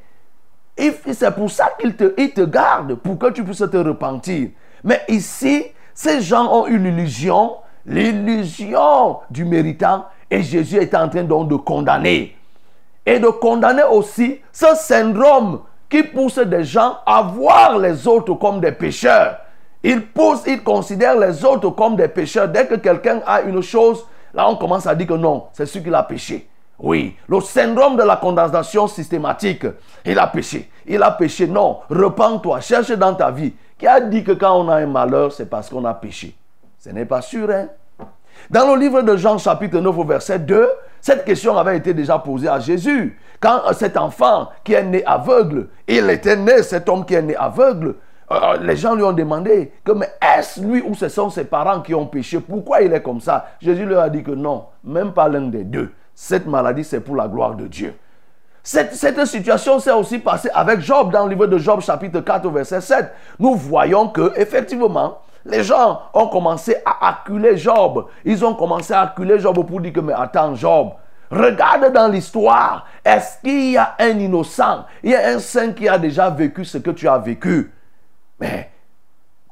C'est 0.76 1.35
pour 1.35 1.50
ça 1.50 1.71
qu'il 1.78 1.94
te, 1.97 2.14
il 2.16 2.32
te 2.32 2.42
garde, 2.42 2.94
pour 2.94 3.18
que 3.18 3.30
tu 3.30 3.44
puisses 3.44 3.59
te 3.59 3.76
repentir. 3.76 4.50
Mais 4.82 5.02
ici, 5.09 5.66
ces 5.94 6.21
gens 6.21 6.52
ont 6.52 6.66
une 6.66 6.87
illusion 6.87 7.56
l'illusion 7.87 9.19
du 9.31 9.45
méritant 9.45 10.07
et 10.31 10.43
Jésus 10.43 10.79
est 10.79 10.95
en 10.95 11.09
train 11.09 11.25
donc 11.25 11.49
de 11.49 11.57
condamner. 11.57 12.37
Et 13.05 13.19
de 13.19 13.29
condamner 13.29 13.83
aussi 13.83 14.41
ce 14.53 14.75
syndrome 14.77 15.61
qui 15.91 16.03
pousse 16.03 16.39
des 16.39 16.65
gens 16.65 16.99
à 17.05 17.23
voir 17.23 17.79
les 17.79 18.07
autres 18.07 18.35
comme 18.35 18.61
des 18.61 18.73
pécheurs. 18.73 19.39
Il 19.83 20.07
pousse, 20.07 20.43
il 20.47 20.62
considère 20.62 21.19
les 21.19 21.45
autres 21.45 21.71
comme 21.71 21.97
des 21.97 22.09
pécheurs. 22.09 22.49
Dès 22.49 22.67
que 22.67 22.77
quelqu'un 22.77 23.21
a 23.27 23.43
une 23.43 23.61
chose, 23.61 24.07
là 24.33 24.49
on 24.49 24.57
commence 24.57 24.87
à 24.87 24.95
dire 24.95 25.09
que 25.09 25.15
non, 25.15 25.49
c'est 25.53 25.67
celui 25.67 25.91
qui 25.91 25.95
a 25.95 26.03
péché. 26.03 26.49
Oui, 26.79 27.17
le 27.29 27.41
syndrome 27.41 27.97
de 27.97 28.03
la 28.03 28.17
condamnation 28.17 28.89
systématique. 28.89 29.67
Il 30.05 30.19
a 30.19 30.27
péché. 30.27 30.69
Il 30.87 31.03
a 31.03 31.12
péché. 31.12 31.47
Non, 31.47 31.79
repens-toi, 31.89 32.61
cherche 32.61 32.91
dans 32.93 33.15
ta 33.15 33.31
vie. 33.31 33.53
Qui 33.79 33.87
a 33.87 34.01
dit 34.01 34.25
que 34.25 34.33
quand 34.33 34.57
on 34.57 34.69
a 34.69 34.77
un 34.77 34.87
malheur, 34.87 35.33
c'est 35.33 35.49
parce 35.49 35.69
qu'on 35.69 35.85
a 35.85 35.95
péché? 35.95 36.35
Ce 36.83 36.91
n'est 36.91 37.05
pas 37.05 37.23
sûr, 37.23 37.49
hein? 37.49 37.69
Dans 38.51 38.75
le 38.75 38.81
livre 38.81 39.03
de 39.03 39.17
Jean 39.17 39.39
chapitre 39.39 39.79
9 39.79 39.99
au 39.99 40.05
verset 40.05 40.41
2, 40.41 40.69
cette 41.01 41.25
question 41.25 41.57
avait 41.57 41.77
été 41.77 41.95
déjà 41.95 42.19
posée 42.19 42.49
à 42.49 42.59
Jésus. 42.59 43.21
Quand 43.39 43.73
cet 43.73 43.97
enfant 43.97 44.49
qui 44.65 44.73
est 44.73 44.83
né 44.83 45.05
aveugle, 45.07 45.69
il 45.87 46.11
était 46.11 46.35
né, 46.35 46.61
cet 46.65 46.89
homme 46.89 47.05
qui 47.05 47.15
est 47.15 47.23
né 47.23 47.37
aveugle, 47.37 47.95
euh, 48.33 48.57
les 48.62 48.75
gens 48.75 48.97
lui 48.97 49.05
ont 49.05 49.12
demandé 49.12 49.71
que 49.85 49.93
est-ce 50.21 50.61
lui 50.61 50.83
ou 50.83 50.95
ce 50.95 51.09
sont 51.09 51.31
ses 51.31 51.45
parents 51.45 51.83
qui 51.83 51.95
ont 51.95 52.07
péché? 52.07 52.41
Pourquoi 52.41 52.83
il 52.83 52.93
est 52.93 53.03
comme 53.03 53.21
ça? 53.21 53.47
Jésus 53.61 53.85
leur 53.87 54.03
a 54.03 54.11
dit 54.11 54.25
que 54.25 54.33
non, 54.33 54.65
même 54.83 55.12
pas 55.12 55.29
l'un 55.29 55.43
des 55.43 55.62
deux. 55.62 55.93
Cette 56.17 56.47
maladie, 56.47 56.83
c'est 56.83 57.01
pour 57.01 57.15
la 57.15 57.29
gloire 57.29 57.55
de 57.55 57.69
Dieu. 57.69 57.95
Cette, 58.65 58.95
cette 58.95 59.25
situation 59.27 59.79
s'est 59.79 59.93
aussi 59.93 60.19
passée 60.19 60.51
avec 60.53 60.81
Job 60.81 61.12
dans 61.12 61.27
le 61.27 61.31
livre 61.31 61.47
de 61.47 61.59
Job 61.59 61.81
chapitre 61.81 62.21
4 62.21 62.49
verset 62.51 62.81
7. 62.81 63.12
Nous 63.39 63.55
voyons 63.55 64.09
que 64.09 64.33
effectivement, 64.37 65.19
les 65.45 65.63
gens 65.63 66.03
ont 66.15 66.29
commencé 66.29 66.77
à 66.85 67.09
acculer 67.09 67.57
Job. 67.57 68.07
Ils 68.25 68.45
ont 68.45 68.55
commencé 68.55 68.93
à 68.93 69.03
acculer 69.03 69.39
Job 69.39 69.67
pour 69.67 69.81
dire 69.81 69.93
que, 69.93 70.01
mais 70.01 70.13
attends, 70.13 70.55
Job, 70.55 70.91
regarde 71.31 71.93
dans 71.93 72.09
l'histoire. 72.09 72.87
Est-ce 73.05 73.41
qu'il 73.41 73.73
y 73.73 73.77
a 73.77 73.95
un 73.99 74.19
innocent? 74.19 74.85
Il 75.03 75.11
y 75.11 75.15
a 75.15 75.29
un 75.29 75.39
saint 75.39 75.73
qui 75.73 75.89
a 75.89 75.99
déjà 75.99 76.31
vécu 76.31 76.65
ce 76.65 76.79
que 76.79 76.91
tu 76.91 77.09
as 77.09 77.19
vécu. 77.19 77.73
Mais 78.39 78.71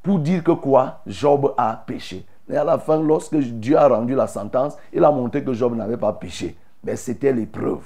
pour 0.02 0.18
dire 0.18 0.44
que 0.44 0.52
quoi? 0.52 1.00
Job 1.06 1.54
a 1.56 1.82
péché. 1.86 2.24
Et 2.48 2.56
à 2.56 2.64
la 2.64 2.78
fin, 2.78 3.00
lorsque 3.00 3.36
Dieu 3.36 3.76
a 3.76 3.86
rendu 3.88 4.14
la 4.14 4.26
sentence, 4.26 4.76
il 4.92 5.04
a 5.04 5.10
montré 5.10 5.44
que 5.44 5.52
Job 5.52 5.76
n'avait 5.76 5.96
pas 5.96 6.12
péché. 6.12 6.56
Mais 6.82 6.96
c'était 6.96 7.32
l'épreuve. 7.32 7.82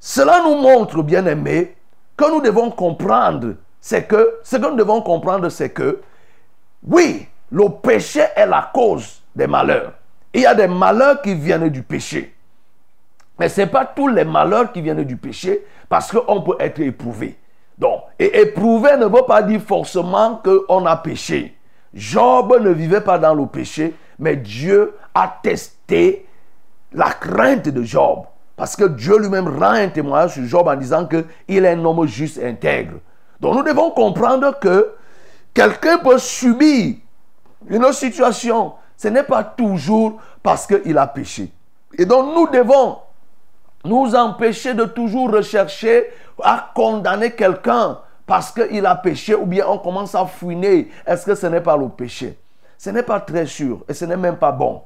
Cela 0.00 0.42
nous 0.42 0.56
montre, 0.56 1.02
bien 1.02 1.24
aimé, 1.26 1.76
que 2.16 2.30
nous 2.30 2.40
devons 2.40 2.70
comprendre, 2.70 3.54
c'est 3.80 4.04
que, 4.04 4.38
ce 4.42 4.56
que 4.56 4.68
nous 4.68 4.76
devons 4.76 5.00
comprendre, 5.00 5.48
c'est 5.48 5.70
que 5.70 6.00
oui, 6.86 7.26
le 7.50 7.68
péché 7.82 8.22
est 8.36 8.46
la 8.46 8.70
cause 8.72 9.22
des 9.34 9.46
malheurs. 9.46 9.92
Il 10.32 10.42
y 10.42 10.46
a 10.46 10.54
des 10.54 10.68
malheurs 10.68 11.22
qui 11.22 11.34
viennent 11.34 11.68
du 11.68 11.82
péché. 11.82 12.34
Mais 13.38 13.48
ce 13.48 13.62
n'est 13.62 13.66
pas 13.66 13.84
tous 13.84 14.08
les 14.08 14.24
malheurs 14.24 14.72
qui 14.72 14.80
viennent 14.80 15.04
du 15.04 15.16
péché 15.16 15.64
parce 15.88 16.10
qu'on 16.10 16.42
peut 16.42 16.56
être 16.58 16.80
éprouvé. 16.80 17.38
Donc, 17.78 18.02
et 18.18 18.40
éprouvé 18.40 18.96
ne 18.96 19.06
veut 19.06 19.24
pas 19.26 19.42
dire 19.42 19.60
forcément 19.60 20.42
qu'on 20.44 20.84
a 20.86 20.96
péché. 20.96 21.56
Job 21.94 22.58
ne 22.60 22.70
vivait 22.70 23.00
pas 23.00 23.18
dans 23.18 23.34
le 23.34 23.46
péché, 23.46 23.94
mais 24.18 24.36
Dieu 24.36 24.94
a 25.14 25.40
la 26.92 27.10
crainte 27.12 27.68
de 27.68 27.82
Job. 27.82 28.24
Parce 28.56 28.74
que 28.74 28.84
Dieu 28.84 29.18
lui-même 29.18 29.48
rend 29.48 29.70
un 29.70 29.88
témoignage 29.88 30.34
sur 30.34 30.44
Job 30.44 30.66
en 30.66 30.74
disant 30.74 31.06
qu'il 31.06 31.64
est 31.64 31.68
un 31.68 31.84
homme 31.84 32.06
juste 32.06 32.38
et 32.38 32.48
intègre. 32.48 32.94
Donc 33.40 33.54
nous 33.54 33.62
devons 33.62 33.90
comprendre 33.92 34.58
que 34.58 34.94
quelqu'un 35.58 35.98
peut 35.98 36.18
subir 36.18 36.94
une 37.68 37.92
situation. 37.92 38.74
Ce 38.96 39.08
n'est 39.08 39.24
pas 39.24 39.42
toujours 39.42 40.20
parce 40.40 40.68
qu'il 40.68 40.96
a 40.96 41.06
péché. 41.08 41.52
Et 41.98 42.06
donc 42.06 42.32
nous 42.32 42.46
devons 42.46 42.98
nous 43.84 44.14
empêcher 44.14 44.74
de 44.74 44.84
toujours 44.84 45.32
rechercher 45.32 46.10
à 46.42 46.70
condamner 46.72 47.32
quelqu'un 47.32 47.98
parce 48.24 48.52
qu'il 48.52 48.86
a 48.86 48.94
péché 48.94 49.34
ou 49.34 49.46
bien 49.46 49.66
on 49.66 49.78
commence 49.78 50.14
à 50.14 50.26
fouiner. 50.26 50.90
Est-ce 51.04 51.26
que 51.26 51.34
ce 51.34 51.46
n'est 51.48 51.60
pas 51.60 51.76
le 51.76 51.88
péché? 51.88 52.38
Ce 52.76 52.90
n'est 52.90 53.02
pas 53.02 53.18
très 53.18 53.46
sûr 53.46 53.80
et 53.88 53.94
ce 53.94 54.04
n'est 54.04 54.16
même 54.16 54.36
pas 54.36 54.52
bon. 54.52 54.82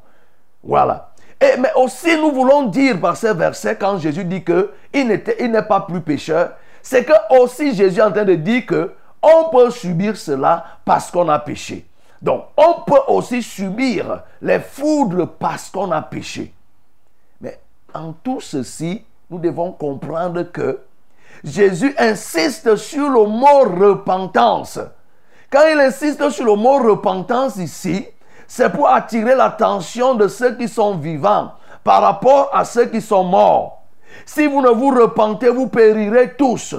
Voilà. 0.63 1.11
Et, 1.39 1.59
mais 1.59 1.73
aussi 1.77 2.17
nous 2.17 2.33
voulons 2.33 2.63
dire 2.63 2.99
par 2.99 3.19
ces 3.19 3.35
versets 3.35 3.77
quand 3.77 3.99
Jésus 3.99 4.25
dit 4.25 4.43
qu'il 4.43 4.69
il 4.95 5.07
n'est 5.07 5.63
pas 5.63 5.81
plus 5.81 6.01
pécheur, 6.01 6.53
c'est 6.81 7.05
que 7.05 7.13
aussi 7.39 7.75
Jésus 7.75 7.99
est 7.99 8.03
en 8.03 8.11
train 8.11 8.25
de 8.25 8.37
dire 8.37 8.65
que 8.65 8.95
on 9.23 9.51
peut 9.51 9.71
subir 9.71 10.17
cela 10.17 10.65
parce 10.85 11.11
qu'on 11.11 11.29
a 11.29 11.39
péché. 11.39 11.87
Donc, 12.21 12.45
on 12.57 12.83
peut 12.83 13.01
aussi 13.09 13.43
subir 13.43 14.23
les 14.41 14.61
foudres 14.61 15.29
parce 15.29 15.71
qu'on 15.71 15.91
a 15.91 16.03
péché. 16.03 16.53
Mais 17.41 17.61
en 17.95 18.13
tout 18.13 18.41
ceci, 18.41 19.05
nous 19.31 19.39
devons 19.39 19.73
comprendre 19.73 20.43
que 20.43 20.81
Jésus 21.43 21.95
insiste 21.99 22.77
sur 22.77 23.09
le 23.09 23.27
mot 23.27 23.61
repentance. 23.61 24.79
Quand 25.51 25.67
il 25.71 25.81
insiste 25.81 26.31
sur 26.31 26.45
le 26.45 26.55
mot 26.55 26.79
repentance 26.79 27.57
ici, 27.57 28.07
c'est 28.47 28.71
pour 28.71 28.89
attirer 28.89 29.35
l'attention 29.35 30.15
de 30.15 30.29
ceux 30.29 30.57
qui 30.57 30.69
sont 30.69 30.97
vivants 30.97 31.53
par 31.83 32.03
rapport 32.03 32.51
à 32.53 32.65
ceux 32.65 32.87
qui 32.87 33.01
sont 33.01 33.25
morts. 33.25 33.83
Si 34.27 34.47
vous 34.47 34.61
ne 34.61 34.69
vous 34.69 34.91
repentez, 34.91 35.49
vous 35.49 35.69
périrez 35.69 36.35
tous. 36.37 36.77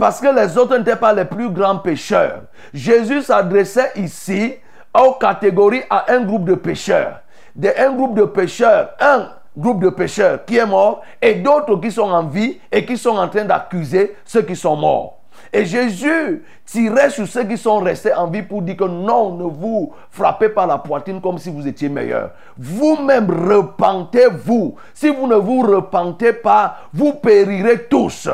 Parce 0.00 0.18
que 0.18 0.34
les 0.34 0.56
autres 0.56 0.78
n'étaient 0.78 0.96
pas 0.96 1.12
les 1.12 1.26
plus 1.26 1.50
grands 1.50 1.76
pécheurs. 1.76 2.44
Jésus 2.72 3.20
s'adressait 3.20 3.92
ici 3.96 4.54
aux 4.98 5.12
catégories 5.12 5.82
à 5.90 6.10
un 6.10 6.22
groupe 6.22 6.46
de 6.46 6.54
pécheurs. 6.54 7.20
De, 7.54 7.68
un 7.76 7.92
groupe 7.92 8.14
de 8.14 8.24
pécheurs, 8.24 8.94
un 8.98 9.28
groupe 9.58 9.82
de 9.82 9.90
pécheurs 9.90 10.42
qui 10.46 10.56
est 10.56 10.64
mort 10.64 11.02
et 11.20 11.34
d'autres 11.34 11.76
qui 11.76 11.92
sont 11.92 12.10
en 12.10 12.22
vie 12.22 12.58
et 12.72 12.86
qui 12.86 12.96
sont 12.96 13.18
en 13.18 13.28
train 13.28 13.44
d'accuser 13.44 14.16
ceux 14.24 14.40
qui 14.40 14.56
sont 14.56 14.74
morts. 14.74 15.18
Et 15.52 15.66
Jésus 15.66 16.44
tirait 16.64 17.10
sur 17.10 17.28
ceux 17.28 17.44
qui 17.44 17.58
sont 17.58 17.80
restés 17.80 18.14
en 18.14 18.28
vie 18.28 18.42
pour 18.42 18.62
dire 18.62 18.78
que 18.78 18.84
non, 18.84 19.36
ne 19.36 19.44
vous 19.44 19.92
frappez 20.10 20.48
pas 20.48 20.64
la 20.64 20.78
poitrine 20.78 21.20
comme 21.20 21.36
si 21.36 21.50
vous 21.50 21.68
étiez 21.68 21.90
meilleur. 21.90 22.30
Vous-même 22.56 23.28
repentez-vous. 23.30 24.76
Si 24.94 25.10
vous 25.10 25.26
ne 25.26 25.36
vous 25.36 25.60
repentez 25.60 26.32
pas, 26.32 26.78
vous 26.94 27.12
périrez 27.12 27.84
tous. 27.84 28.30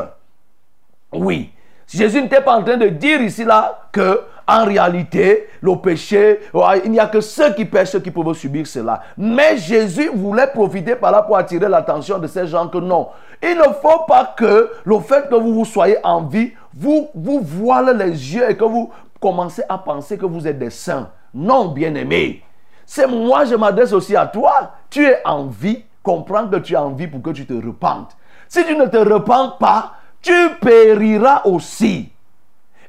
Oui. 1.13 1.51
Jésus 1.87 2.21
n'était 2.21 2.41
pas 2.41 2.57
en 2.57 2.63
train 2.63 2.77
de 2.77 2.89
dire 2.89 3.21
ici 3.21 3.45
là 3.45 3.89
que 3.93 4.23
en 4.49 4.65
réalité, 4.65 5.49
le 5.61 5.75
péché, 5.77 6.39
oh, 6.55 6.65
il 6.85 6.93
n'y 6.93 7.01
a 7.01 7.07
que 7.07 7.21
ceux 7.21 7.53
qui 7.55 7.65
pêchent 7.65 7.99
qui 8.01 8.13
peuvent 8.13 8.33
subir 8.35 8.65
cela. 8.67 9.03
Mais 9.17 9.57
Jésus 9.57 10.09
voulait 10.15 10.47
profiter 10.47 10.95
par 10.95 11.11
là 11.11 11.23
pour 11.23 11.37
attirer 11.37 11.69
l'attention 11.69 12.19
de 12.19 12.29
ces 12.29 12.47
gens 12.47 12.69
que 12.69 12.79
non. 12.79 13.09
Il 13.43 13.57
ne 13.57 13.65
faut 13.83 14.05
pas 14.07 14.35
que 14.37 14.71
le 14.85 14.99
fait 15.01 15.29
que 15.29 15.35
vous 15.35 15.53
vous 15.53 15.65
soyez 15.65 15.97
en 16.05 16.23
vie 16.23 16.53
vous, 16.77 17.09
vous 17.15 17.41
voile 17.41 17.97
les 17.97 18.35
yeux 18.35 18.49
et 18.49 18.57
que 18.57 18.65
vous 18.65 18.91
commencez 19.21 19.63
à 19.69 19.79
penser 19.79 20.19
que 20.19 20.27
vous 20.27 20.47
êtes 20.47 20.59
des 20.59 20.71
saints. 20.71 21.11
Non, 21.33 21.69
bien-aimé. 21.69 22.43
C'est 22.85 23.07
moi, 23.07 23.45
je 23.45 23.55
m'adresse 23.57 23.93
aussi 23.93 24.15
à 24.15 24.27
toi. 24.27 24.73
Tu 24.91 25.05
es 25.05 25.21
en 25.25 25.47
vie. 25.47 25.85
Comprends 26.03 26.47
que 26.47 26.57
tu 26.57 26.75
es 26.75 26.77
en 26.77 26.91
vie 26.91 27.09
pour 27.09 27.23
que 27.23 27.31
tu 27.31 27.47
te 27.47 27.55
repentes. 27.55 28.17
Si 28.49 28.65
tu 28.65 28.77
ne 28.77 28.87
te 28.87 28.99
repentes 28.99 29.59
pas, 29.59 29.95
tu 30.27 30.51
périras 30.61 31.43
aussi. 31.45 32.11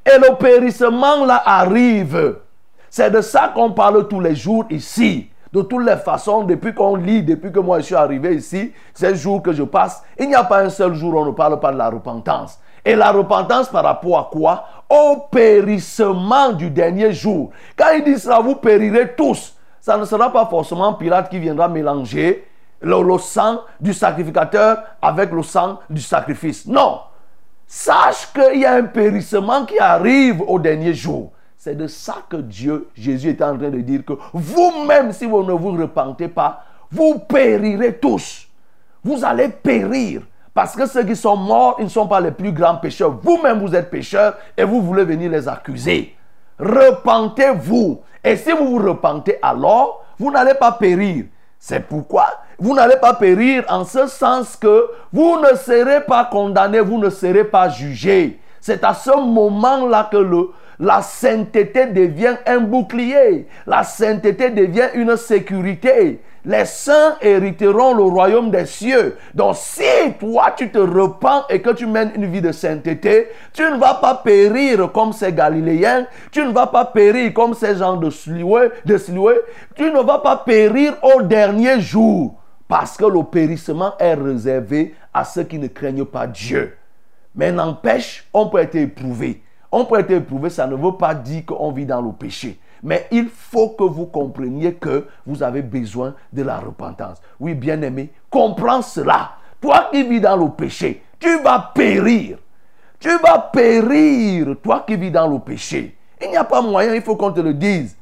Et 0.05 0.17
le 0.17 0.35
périssement 0.35 1.23
là 1.25 1.43
arrive. 1.45 2.37
C'est 2.89 3.11
de 3.11 3.21
ça 3.21 3.51
qu'on 3.53 3.71
parle 3.71 4.07
tous 4.07 4.19
les 4.19 4.35
jours 4.35 4.65
ici. 4.69 5.29
De 5.53 5.61
toutes 5.61 5.85
les 5.85 5.97
façons, 5.97 6.43
depuis 6.43 6.73
qu'on 6.73 6.95
lit, 6.95 7.23
depuis 7.23 7.51
que 7.51 7.59
moi 7.59 7.79
je 7.79 7.85
suis 7.85 7.95
arrivé 7.95 8.35
ici, 8.35 8.73
ces 8.93 9.15
jours 9.15 9.41
que 9.41 9.53
je 9.53 9.63
passe, 9.63 10.03
il 10.19 10.27
n'y 10.27 10.35
a 10.35 10.43
pas 10.43 10.59
un 10.59 10.69
seul 10.69 10.93
jour 10.93 11.13
où 11.13 11.19
on 11.19 11.25
ne 11.25 11.31
parle 11.31 11.59
pas 11.59 11.71
de 11.71 11.77
la 11.77 11.89
repentance. 11.89 12.59
Et 12.83 12.95
la 12.95 13.11
repentance 13.11 13.69
par 13.69 13.83
rapport 13.83 14.17
à 14.19 14.29
quoi? 14.31 14.65
Au 14.89 15.27
périssement 15.31 16.53
du 16.53 16.69
dernier 16.69 17.13
jour. 17.13 17.51
Quand 17.77 17.91
il 17.95 18.03
dit 18.03 18.19
ça, 18.19 18.39
vous 18.39 18.55
périrez 18.55 19.13
tous. 19.15 19.55
Ça 19.79 19.97
ne 19.97 20.05
sera 20.05 20.31
pas 20.31 20.45
forcément 20.47 20.93
Pilate 20.93 21.29
qui 21.29 21.39
viendra 21.39 21.67
mélanger 21.67 22.47
le, 22.81 23.01
le 23.01 23.17
sang 23.17 23.61
du 23.79 23.93
sacrificateur 23.93 24.79
avec 25.01 25.31
le 25.31 25.43
sang 25.43 25.79
du 25.89 26.01
sacrifice. 26.01 26.65
Non. 26.65 26.99
Sache 27.67 28.31
qu'il 28.33 28.61
y 28.61 28.65
a 28.65 28.75
un 28.75 28.83
périssement 28.83 29.65
qui 29.65 29.77
arrive 29.77 30.41
au 30.41 30.57
dernier 30.57 30.93
jour. 30.93 31.31
C'est 31.57 31.75
de 31.75 31.87
ça 31.87 32.23
que 32.29 32.37
Dieu, 32.37 32.87
Jésus 32.95 33.29
est 33.29 33.41
en 33.41 33.57
train 33.57 33.69
de 33.69 33.81
dire 33.81 34.05
que 34.05 34.13
vous-même, 34.31 35.11
si 35.11 35.25
vous 35.25 35.43
ne 35.43 35.51
vous 35.51 35.71
repentez 35.71 36.29
pas, 36.29 36.63
vous 36.89 37.19
périrez 37.19 37.97
tous. 37.97 38.47
Vous 39.03 39.25
allez 39.25 39.49
périr. 39.49 40.21
Parce 40.53 40.75
que 40.75 40.85
ceux 40.85 41.03
qui 41.03 41.15
sont 41.15 41.35
morts, 41.35 41.75
ils 41.79 41.85
ne 41.85 41.89
sont 41.89 42.07
pas 42.07 42.21
les 42.21 42.31
plus 42.31 42.53
grands 42.53 42.77
pécheurs. 42.77 43.19
Vous-même, 43.21 43.59
vous 43.59 43.75
êtes 43.75 43.89
pécheurs 43.89 44.37
et 44.55 44.63
vous 44.63 44.81
voulez 44.81 45.03
venir 45.03 45.29
les 45.29 45.47
accuser. 45.47 46.15
Repentez-vous. 46.57 48.01
Et 48.23 48.37
si 48.37 48.51
vous 48.51 48.67
vous 48.79 48.87
repentez 48.87 49.37
alors, 49.41 50.05
vous 50.17 50.31
n'allez 50.31 50.55
pas 50.55 50.71
périr. 50.71 51.25
C'est 51.59 51.81
pourquoi 51.81 52.27
vous 52.59 52.73
n'allez 52.73 52.97
pas 52.97 53.13
périr 53.13 53.63
en 53.69 53.85
ce 53.85 54.07
sens 54.07 54.55
que 54.55 54.87
vous 55.13 55.39
ne 55.39 55.55
serez 55.55 56.01
pas 56.01 56.25
condamné, 56.25 56.79
vous 56.79 56.97
ne 56.97 57.09
serez 57.09 57.43
pas 57.43 57.69
jugé. 57.69 58.39
C'est 58.59 58.83
à 58.83 58.93
ce 58.93 59.15
moment-là 59.15 60.09
que 60.11 60.17
la 60.79 61.01
sainteté 61.01 61.87
devient 61.87 62.35
un 62.45 62.59
bouclier. 62.59 63.47
La 63.65 63.83
sainteté 63.83 64.49
devient 64.49 64.89
une 64.93 65.15
sécurité 65.17 66.21
les 66.47 66.65
saints 66.65 67.17
hériteront 67.21 67.93
le 67.93 68.03
royaume 68.03 68.49
des 68.49 68.65
cieux. 68.65 69.17
Donc 69.33 69.55
si 69.57 69.83
toi 70.17 70.53
tu 70.55 70.71
te 70.71 70.77
repens 70.77 71.43
et 71.49 71.61
que 71.61 71.71
tu 71.71 71.85
mènes 71.85 72.13
une 72.15 72.31
vie 72.31 72.41
de 72.41 72.53
sainteté, 72.53 73.27
tu 73.53 73.63
ne 73.63 73.77
vas 73.77 73.95
pas 73.95 74.15
périr 74.15 74.91
comme 74.93 75.11
ces 75.11 75.33
Galiléens, 75.33 76.07
tu 76.31 76.43
ne 76.45 76.51
vas 76.51 76.67
pas 76.67 76.85
périr 76.85 77.33
comme 77.33 77.53
ces 77.53 77.75
gens 77.75 77.97
de 77.97 78.09
Siloué, 78.09 78.69
de 78.85 78.97
tu 79.75 79.91
ne 79.91 79.99
vas 79.99 80.19
pas 80.19 80.37
périr 80.37 80.93
au 81.03 81.21
dernier 81.21 81.81
jour. 81.81 82.35
Parce 82.67 82.97
que 82.97 83.05
le 83.05 83.23
périssement 83.23 83.93
est 83.97 84.13
réservé 84.13 84.95
à 85.13 85.23
ceux 85.23 85.43
qui 85.43 85.57
ne 85.57 85.67
craignent 85.67 86.05
pas 86.05 86.27
Dieu. 86.27 86.75
Mais 87.35 87.51
n'empêche, 87.51 88.27
on 88.33 88.49
peut 88.49 88.59
être 88.59 88.75
éprouvé. 88.75 89.41
On 89.71 89.85
peut 89.85 89.99
être 89.99 90.11
éprouvé, 90.11 90.49
ça 90.49 90.67
ne 90.67 90.75
veut 90.75 90.97
pas 90.97 91.13
dire 91.13 91.45
qu'on 91.45 91.71
vit 91.71 91.85
dans 91.85 92.01
le 92.01 92.11
péché. 92.11 92.59
Mais 92.83 93.07
il 93.11 93.29
faut 93.29 93.69
que 93.69 93.83
vous 93.83 94.05
compreniez 94.05 94.73
que 94.73 95.07
vous 95.25 95.43
avez 95.43 95.61
besoin 95.61 96.13
de 96.31 96.43
la 96.43 96.57
repentance. 96.57 97.21
Oui, 97.39 97.53
bien-aimé, 97.53 98.11
comprends 98.29 98.81
cela. 98.81 99.31
Toi 99.59 99.89
qui 99.91 100.03
vis 100.03 100.21
dans 100.21 100.37
le 100.37 100.49
péché, 100.51 101.03
tu 101.19 101.41
vas 101.41 101.71
périr. 101.73 102.37
Tu 102.99 103.09
vas 103.19 103.39
périr, 103.39 104.55
toi 104.61 104.83
qui 104.85 104.95
vis 104.95 105.11
dans 105.11 105.27
le 105.27 105.39
péché. 105.39 105.95
Il 106.21 106.29
n'y 106.29 106.37
a 106.37 106.43
pas 106.43 106.61
moyen, 106.61 106.95
il 106.95 107.01
faut 107.01 107.15
qu'on 107.15 107.31
te 107.31 107.39
le 107.39 107.53
dise. 107.53 107.95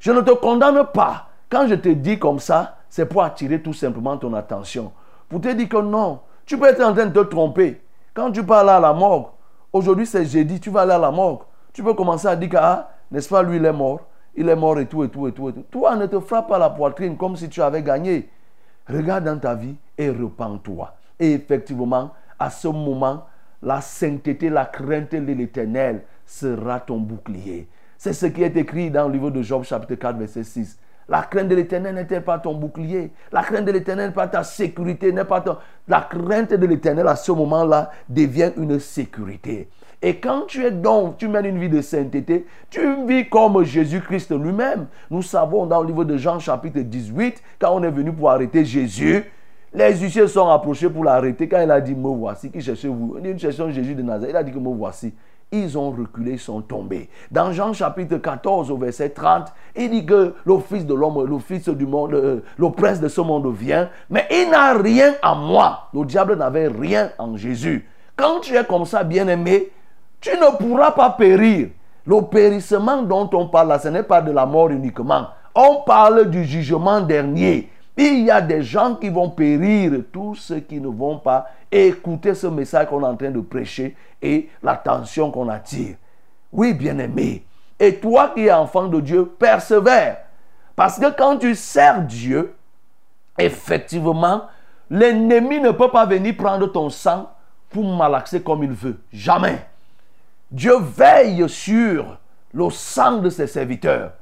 Je 0.00 0.10
ne 0.10 0.20
te 0.20 0.32
condamne 0.32 0.84
pas. 0.92 1.28
Quand 1.48 1.68
je 1.68 1.74
te 1.74 1.88
dis 1.88 2.18
comme 2.18 2.40
ça, 2.40 2.76
c'est 2.90 3.06
pour 3.06 3.22
attirer 3.22 3.62
tout 3.62 3.72
simplement 3.72 4.18
ton 4.18 4.34
attention. 4.34 4.92
Pour 5.28 5.40
te 5.40 5.48
dire 5.48 5.68
que 5.68 5.78
non, 5.78 6.20
tu 6.44 6.58
peux 6.58 6.66
être 6.66 6.82
en 6.82 6.92
train 6.92 7.06
de 7.06 7.12
te 7.12 7.26
tromper. 7.26 7.80
Quand 8.12 8.30
tu 8.30 8.44
parles 8.44 8.68
à 8.68 8.80
la 8.80 8.92
morgue, 8.92 9.28
aujourd'hui 9.72 10.04
c'est 10.04 10.26
jeudi, 10.26 10.60
tu 10.60 10.68
vas 10.68 10.82
aller 10.82 10.92
à 10.92 10.98
la 10.98 11.10
morgue. 11.10 11.42
Tu 11.72 11.82
peux 11.82 11.94
commencer 11.94 12.26
à 12.26 12.36
dire 12.36 12.50
que, 12.50 12.56
ah, 12.58 12.90
n'est-ce 13.10 13.28
pas, 13.28 13.42
lui 13.42 13.56
il 13.56 13.64
est 13.64 13.72
mort 13.72 14.00
il 14.34 14.48
est 14.48 14.56
mort 14.56 14.78
et 14.78 14.86
tout, 14.86 15.04
et 15.04 15.08
tout, 15.08 15.28
et 15.28 15.32
tout. 15.32 15.52
Toi, 15.70 15.96
ne 15.96 16.06
te 16.06 16.20
frappe 16.20 16.48
pas 16.48 16.58
la 16.58 16.70
poitrine 16.70 17.16
comme 17.16 17.36
si 17.36 17.48
tu 17.48 17.60
avais 17.62 17.82
gagné. 17.82 18.28
Regarde 18.88 19.24
dans 19.24 19.38
ta 19.38 19.54
vie 19.54 19.76
et 19.98 20.10
repens-toi. 20.10 20.94
Et 21.18 21.32
effectivement, 21.32 22.12
à 22.38 22.50
ce 22.50 22.68
moment, 22.68 23.26
la 23.62 23.80
sainteté, 23.80 24.48
la 24.48 24.64
crainte 24.64 25.14
de 25.14 25.32
l'éternel 25.32 26.02
sera 26.24 26.80
ton 26.80 26.98
bouclier. 26.98 27.68
C'est 27.98 28.12
ce 28.12 28.26
qui 28.26 28.42
est 28.42 28.56
écrit 28.56 28.90
dans 28.90 29.06
le 29.06 29.14
livre 29.14 29.30
de 29.30 29.42
Job, 29.42 29.62
chapitre 29.64 29.94
4, 29.96 30.16
verset 30.16 30.44
6. 30.44 30.78
La 31.10 31.22
crainte 31.22 31.48
de 31.48 31.56
l'éternel 31.56 32.06
n'est 32.08 32.20
pas 32.20 32.38
ton 32.38 32.54
bouclier? 32.54 33.10
La 33.32 33.42
crainte 33.42 33.64
de 33.64 33.72
l'éternel 33.72 34.08
n'est 34.08 34.14
pas 34.14 34.28
ta 34.28 34.44
sécurité, 34.44 35.12
n'est 35.12 35.24
pas 35.24 35.40
ton... 35.40 35.56
La 35.88 36.02
crainte 36.02 36.54
de 36.54 36.66
l'éternel 36.66 37.08
à 37.08 37.16
ce 37.16 37.32
moment-là 37.32 37.90
devient 38.08 38.52
une 38.56 38.78
sécurité. 38.78 39.68
Et 40.00 40.20
quand 40.20 40.42
tu 40.46 40.64
es 40.64 40.70
donc, 40.70 41.18
tu 41.18 41.26
mènes 41.26 41.46
une 41.46 41.58
vie 41.58 41.68
de 41.68 41.82
sainteté, 41.82 42.46
tu 42.70 42.80
vis 43.06 43.28
comme 43.28 43.62
Jésus-Christ 43.64 44.30
lui-même. 44.30 44.86
Nous 45.10 45.22
savons 45.22 45.66
dans 45.66 45.82
le 45.82 45.88
livre 45.88 46.04
de 46.04 46.16
Jean 46.16 46.38
chapitre 46.38 46.78
18, 46.78 47.42
quand 47.60 47.74
on 47.74 47.82
est 47.82 47.90
venu 47.90 48.12
pour 48.12 48.30
arrêter 48.30 48.64
Jésus, 48.64 49.24
les 49.74 49.96
huissiers 49.96 50.28
sont 50.28 50.48
approchés 50.48 50.88
pour 50.88 51.02
l'arrêter. 51.02 51.48
Quand 51.48 51.60
il 51.60 51.70
a 51.72 51.80
dit, 51.80 51.94
me 51.94 52.08
voici, 52.08 52.52
qui 52.52 52.60
cherchez-vous? 52.60 53.18
Nous 53.20 53.38
cherchons 53.38 53.68
Jésus 53.70 53.96
de 53.96 54.02
Nazareth. 54.02 54.30
Il 54.30 54.36
a 54.36 54.42
dit 54.44 54.52
que 54.52 54.58
me 54.58 54.72
voici. 54.74 55.12
Ils 55.52 55.76
ont 55.76 55.90
reculé, 55.90 56.38
sont 56.38 56.60
tombés. 56.62 57.08
Dans 57.30 57.50
Jean 57.52 57.72
chapitre 57.72 58.18
14 58.18 58.70
au 58.70 58.76
verset 58.76 59.10
30, 59.10 59.52
il 59.74 59.90
dit 59.90 60.06
que 60.06 60.34
le 60.44 60.58
Fils 60.60 60.86
de 60.86 60.94
l'homme, 60.94 61.24
le 61.26 61.38
Fils 61.40 61.68
du 61.68 61.86
monde, 61.86 62.14
euh, 62.14 62.40
le 62.56 62.70
prince 62.70 63.00
de 63.00 63.08
ce 63.08 63.20
monde 63.20 63.52
vient, 63.52 63.88
mais 64.08 64.28
il 64.30 64.48
n'a 64.50 64.74
rien 64.74 65.14
en 65.24 65.34
moi. 65.34 65.88
Le 65.92 66.04
diable 66.04 66.36
n'avait 66.36 66.68
rien 66.68 67.10
en 67.18 67.36
Jésus. 67.36 67.88
Quand 68.14 68.40
tu 68.40 68.54
es 68.54 68.64
comme 68.64 68.84
ça, 68.84 69.02
bien-aimé, 69.02 69.70
tu 70.20 70.30
ne 70.30 70.56
pourras 70.56 70.92
pas 70.92 71.10
périr. 71.10 71.70
Le 72.06 72.22
périssement 72.22 73.02
dont 73.02 73.28
on 73.32 73.48
parle 73.48 73.68
là, 73.68 73.78
ce 73.78 73.88
n'est 73.88 74.02
pas 74.04 74.22
de 74.22 74.30
la 74.30 74.46
mort 74.46 74.70
uniquement. 74.70 75.28
On 75.54 75.82
parle 75.84 76.30
du 76.30 76.44
jugement 76.44 77.00
dernier. 77.00 77.70
Il 78.02 78.20
y 78.20 78.30
a 78.30 78.40
des 78.40 78.62
gens 78.62 78.94
qui 78.94 79.10
vont 79.10 79.28
périr, 79.28 79.92
tous 80.10 80.34
ceux 80.34 80.60
qui 80.60 80.80
ne 80.80 80.88
vont 80.88 81.18
pas 81.18 81.50
écouter 81.70 82.34
ce 82.34 82.46
message 82.46 82.86
qu'on 82.88 83.02
est 83.02 83.06
en 83.06 83.14
train 83.14 83.30
de 83.30 83.40
prêcher 83.40 83.94
et 84.22 84.48
l'attention 84.62 85.30
qu'on 85.30 85.50
attire. 85.50 85.96
Oui, 86.50 86.72
bien-aimé. 86.72 87.44
Et 87.78 87.96
toi 87.96 88.32
qui 88.34 88.46
es 88.46 88.52
enfant 88.52 88.88
de 88.88 89.02
Dieu, 89.02 89.26
persévère. 89.26 90.16
Parce 90.74 90.98
que 90.98 91.14
quand 91.14 91.36
tu 91.36 91.54
sers 91.54 92.00
Dieu, 92.00 92.54
effectivement, 93.36 94.46
l'ennemi 94.88 95.60
ne 95.60 95.72
peut 95.72 95.90
pas 95.90 96.06
venir 96.06 96.34
prendre 96.38 96.68
ton 96.68 96.88
sang 96.88 97.30
pour 97.68 97.84
malaxer 97.84 98.40
comme 98.40 98.64
il 98.64 98.72
veut. 98.72 98.98
Jamais. 99.12 99.66
Dieu 100.50 100.78
veille 100.78 101.46
sur 101.50 102.16
le 102.54 102.70
sang 102.70 103.18
de 103.18 103.28
ses 103.28 103.46
serviteurs. 103.46 104.12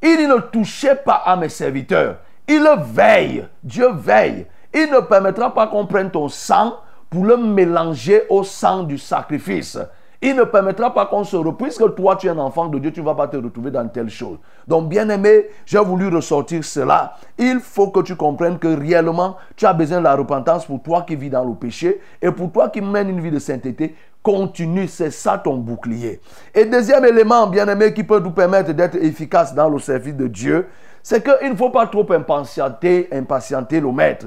Il 0.00 0.28
ne 0.28 0.38
touchez 0.38 0.94
pas 0.94 1.22
à 1.26 1.34
mes 1.34 1.48
serviteurs. 1.48 2.18
Il 2.48 2.68
veille. 2.92 3.46
Dieu 3.62 3.88
veille. 3.92 4.46
Il 4.72 4.90
ne 4.90 5.00
permettra 5.00 5.54
pas 5.54 5.66
qu'on 5.68 5.86
prenne 5.86 6.10
ton 6.10 6.28
sang 6.28 6.74
pour 7.08 7.24
le 7.24 7.36
mélanger 7.36 8.22
au 8.28 8.42
sang 8.42 8.82
du 8.82 8.98
sacrifice. 8.98 9.78
Il 10.20 10.36
ne 10.36 10.44
permettra 10.44 10.92
pas 10.92 11.06
qu'on 11.06 11.22
se 11.22 11.36
retrouve. 11.36 11.56
Puisque 11.56 11.94
toi, 11.94 12.16
tu 12.16 12.26
es 12.26 12.30
un 12.30 12.38
enfant 12.38 12.66
de 12.66 12.78
Dieu, 12.78 12.90
tu 12.90 13.00
ne 13.00 13.04
vas 13.04 13.14
pas 13.14 13.28
te 13.28 13.36
retrouver 13.36 13.70
dans 13.70 13.86
telle 13.88 14.08
chose. 14.08 14.38
Donc, 14.66 14.88
bien 14.88 15.08
aimé, 15.10 15.46
j'ai 15.66 15.78
voulu 15.78 16.08
ressortir 16.08 16.64
cela. 16.64 17.14
Il 17.36 17.60
faut 17.60 17.88
que 17.88 18.00
tu 18.00 18.16
comprennes 18.16 18.58
que 18.58 18.68
réellement, 18.68 19.36
tu 19.54 19.66
as 19.66 19.74
besoin 19.74 19.98
de 19.98 20.04
la 20.04 20.16
repentance 20.16 20.64
pour 20.64 20.82
toi 20.82 21.02
qui 21.02 21.14
vis 21.14 21.28
dans 21.28 21.44
le 21.44 21.54
péché 21.54 22.00
et 22.22 22.30
pour 22.30 22.50
toi 22.50 22.70
qui 22.70 22.80
mène 22.80 23.10
une 23.10 23.20
vie 23.20 23.30
de 23.30 23.38
sainteté. 23.38 23.94
Continue, 24.22 24.88
c'est 24.88 25.10
ça 25.10 25.36
ton 25.36 25.58
bouclier. 25.58 26.22
Et 26.54 26.64
deuxième 26.64 27.04
élément, 27.04 27.46
bien 27.46 27.68
aimé, 27.68 27.92
qui 27.92 28.02
peut 28.02 28.20
nous 28.20 28.30
permettre 28.30 28.72
d'être 28.72 28.96
efficace 28.96 29.54
dans 29.54 29.68
le 29.68 29.78
service 29.78 30.16
de 30.16 30.26
Dieu, 30.26 30.66
c'est 31.04 31.22
qu'il 31.22 31.50
ne 31.50 31.54
faut 31.54 31.68
pas 31.68 31.86
trop 31.86 32.06
impatienter, 32.10 33.08
le 33.10 33.92
maître. 33.92 34.26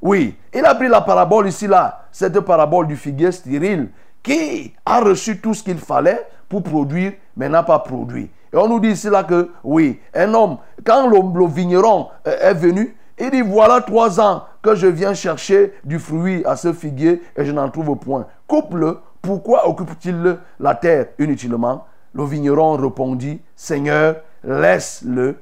Oui, 0.00 0.36
il 0.54 0.64
a 0.64 0.74
pris 0.74 0.86
la 0.86 1.00
parabole 1.00 1.48
ici, 1.48 1.66
là, 1.66 2.04
cette 2.12 2.38
parabole 2.40 2.86
du 2.86 2.96
figuier 2.96 3.32
stérile 3.32 3.88
qui 4.22 4.74
a 4.84 5.00
reçu 5.00 5.40
tout 5.40 5.54
ce 5.54 5.62
qu'il 5.62 5.78
fallait 5.78 6.28
pour 6.48 6.62
produire, 6.62 7.14
mais 7.34 7.48
n'a 7.48 7.62
pas 7.62 7.78
produit. 7.78 8.30
Et 8.52 8.56
on 8.56 8.68
nous 8.68 8.78
dit 8.78 8.90
ici 8.90 9.08
là 9.08 9.24
que, 9.24 9.50
oui, 9.64 10.00
un 10.14 10.32
homme, 10.34 10.58
quand 10.84 11.08
le, 11.08 11.46
vigneron 11.46 12.08
est 12.24 12.54
venu, 12.54 12.94
il 13.18 13.30
dit, 13.30 13.40
voilà 13.40 13.80
trois 13.80 14.20
ans 14.20 14.44
que 14.62 14.74
je 14.74 14.86
viens 14.86 15.14
chercher 15.14 15.72
du 15.82 15.98
fruit 15.98 16.42
à 16.44 16.56
ce 16.56 16.74
figuier 16.74 17.22
et 17.36 17.44
je 17.44 17.52
n'en 17.52 17.70
trouve 17.70 17.96
point. 17.96 18.26
Coupe-le, 18.46 18.98
pourquoi 19.22 19.66
occupe-t-il 19.66 20.36
la 20.60 20.74
terre 20.74 21.06
inutilement? 21.18 21.86
Le 22.12 22.24
vigneron 22.24 22.76
répondit, 22.76 23.40
Seigneur, 23.56 24.16
laisse-le 24.44 25.36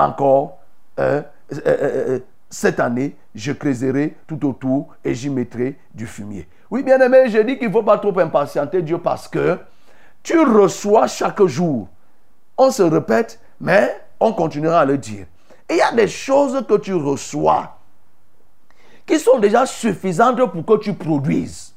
encore 0.00 0.58
euh, 0.98 1.22
euh, 1.52 1.58
euh, 1.66 2.18
cette 2.48 2.80
année, 2.80 3.16
je 3.34 3.52
creuserai 3.52 4.16
tout 4.26 4.46
autour 4.46 4.94
et 5.04 5.14
j'y 5.14 5.30
mettrai 5.30 5.76
du 5.94 6.06
fumier. 6.06 6.48
Oui, 6.70 6.82
bien 6.82 7.00
aimé, 7.00 7.28
je 7.28 7.38
dis 7.38 7.58
qu'il 7.58 7.68
ne 7.68 7.72
faut 7.72 7.82
pas 7.82 7.98
trop 7.98 8.18
impatienter 8.18 8.82
Dieu 8.82 8.98
parce 8.98 9.28
que 9.28 9.58
tu 10.22 10.38
reçois 10.38 11.06
chaque 11.06 11.42
jour. 11.44 11.88
On 12.58 12.70
se 12.70 12.82
répète, 12.82 13.40
mais 13.60 13.96
on 14.18 14.32
continuera 14.32 14.80
à 14.80 14.84
le 14.84 14.98
dire. 14.98 15.26
Il 15.68 15.76
y 15.76 15.80
a 15.80 15.92
des 15.92 16.08
choses 16.08 16.64
que 16.68 16.76
tu 16.76 16.94
reçois 16.94 17.76
qui 19.06 19.18
sont 19.18 19.38
déjà 19.38 19.66
suffisantes 19.66 20.44
pour 20.52 20.64
que 20.64 20.82
tu 20.82 20.94
produises. 20.94 21.74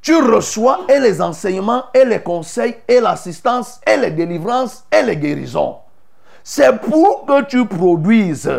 Tu 0.00 0.16
reçois 0.16 0.86
et 0.88 0.98
les 0.98 1.20
enseignements, 1.20 1.84
et 1.92 2.04
les 2.04 2.22
conseils, 2.22 2.76
et 2.88 3.00
l'assistance, 3.00 3.80
et 3.86 3.98
les 3.98 4.10
délivrances, 4.10 4.84
et 4.90 5.02
les 5.02 5.16
guérisons. 5.16 5.76
C'est 6.42 6.80
pour 6.80 7.26
que 7.26 7.42
tu 7.42 7.66
produises. 7.66 8.50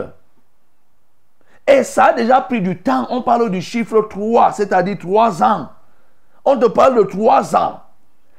Et 1.67 1.83
ça 1.83 2.05
a 2.05 2.13
déjà 2.13 2.41
pris 2.41 2.61
du 2.61 2.77
temps. 2.77 3.07
On 3.09 3.21
parle 3.21 3.49
du 3.49 3.61
chiffre 3.61 4.01
3, 4.01 4.53
c'est-à-dire 4.53 4.97
3 4.99 5.43
ans. 5.43 5.69
On 6.43 6.57
te 6.57 6.65
parle 6.65 6.95
de 6.97 7.03
3 7.03 7.55
ans. 7.55 7.81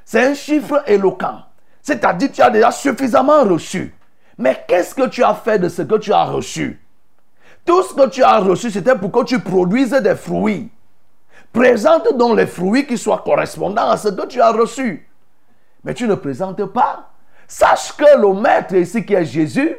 C'est 0.04 0.24
un 0.24 0.34
chiffre 0.34 0.82
éloquent. 0.86 1.42
C'est-à-dire 1.80 2.30
que 2.30 2.34
tu 2.34 2.42
as 2.42 2.50
déjà 2.50 2.70
suffisamment 2.70 3.44
reçu. 3.44 3.94
Mais 4.38 4.64
qu'est-ce 4.66 4.94
que 4.94 5.08
tu 5.08 5.22
as 5.22 5.34
fait 5.34 5.58
de 5.58 5.68
ce 5.68 5.82
que 5.82 5.96
tu 5.96 6.12
as 6.12 6.24
reçu? 6.24 6.80
Tout 7.64 7.82
ce 7.82 7.94
que 7.94 8.08
tu 8.08 8.22
as 8.22 8.38
reçu, 8.38 8.70
c'était 8.70 8.96
pour 8.96 9.12
que 9.12 9.24
tu 9.24 9.38
produises 9.38 9.90
des 9.90 10.16
fruits. 10.16 10.70
Présente 11.52 12.16
donc 12.16 12.36
les 12.36 12.46
fruits 12.46 12.86
qui 12.86 12.98
soient 12.98 13.22
correspondants 13.24 13.90
à 13.90 13.96
ce 13.96 14.08
que 14.08 14.26
tu 14.26 14.40
as 14.40 14.50
reçu. 14.50 15.08
Mais 15.84 15.94
tu 15.94 16.08
ne 16.08 16.14
présentes 16.14 16.64
pas. 16.66 17.11
Sache 17.52 17.92
que 17.92 18.18
le 18.18 18.32
maître 18.32 18.74
ici 18.74 19.04
qui 19.04 19.12
est 19.12 19.26
Jésus, 19.26 19.76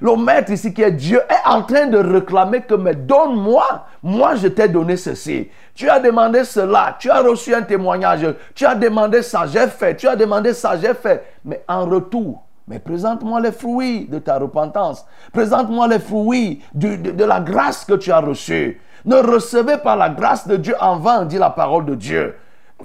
le 0.00 0.16
maître 0.16 0.50
ici 0.50 0.74
qui 0.74 0.82
est 0.82 0.90
Dieu 0.90 1.20
est 1.30 1.48
en 1.48 1.62
train 1.62 1.86
de 1.86 1.96
réclamer 1.96 2.62
que, 2.62 2.74
mais 2.74 2.96
donne-moi, 2.96 3.86
moi 4.02 4.34
je 4.34 4.48
t'ai 4.48 4.66
donné 4.66 4.96
ceci. 4.96 5.48
Tu 5.72 5.88
as 5.88 6.00
demandé 6.00 6.42
cela, 6.42 6.96
tu 6.98 7.10
as 7.10 7.20
reçu 7.20 7.54
un 7.54 7.62
témoignage, 7.62 8.26
tu 8.56 8.66
as 8.66 8.74
demandé 8.74 9.22
ça, 9.22 9.46
j'ai 9.46 9.68
fait, 9.68 9.94
tu 9.94 10.08
as 10.08 10.16
demandé 10.16 10.52
ça, 10.52 10.76
j'ai 10.76 10.94
fait. 10.94 11.24
Mais 11.44 11.62
en 11.68 11.86
retour, 11.86 12.42
mais 12.66 12.80
présente-moi 12.80 13.40
les 13.40 13.52
fruits 13.52 14.06
de 14.06 14.18
ta 14.18 14.40
repentance. 14.40 15.06
Présente-moi 15.32 15.86
les 15.86 16.00
fruits 16.00 16.60
de, 16.74 16.96
de, 16.96 17.24
la 17.24 17.38
grâce 17.38 17.84
que 17.84 17.94
tu 17.94 18.10
as 18.10 18.18
reçue. 18.18 18.80
Ne 19.04 19.14
recevez 19.14 19.78
pas 19.78 19.94
la 19.94 20.08
grâce 20.08 20.48
de 20.48 20.56
Dieu 20.56 20.74
en 20.80 20.96
vain, 20.96 21.24
dit 21.24 21.38
la 21.38 21.50
parole 21.50 21.84
de 21.84 21.94
Dieu. 21.94 22.34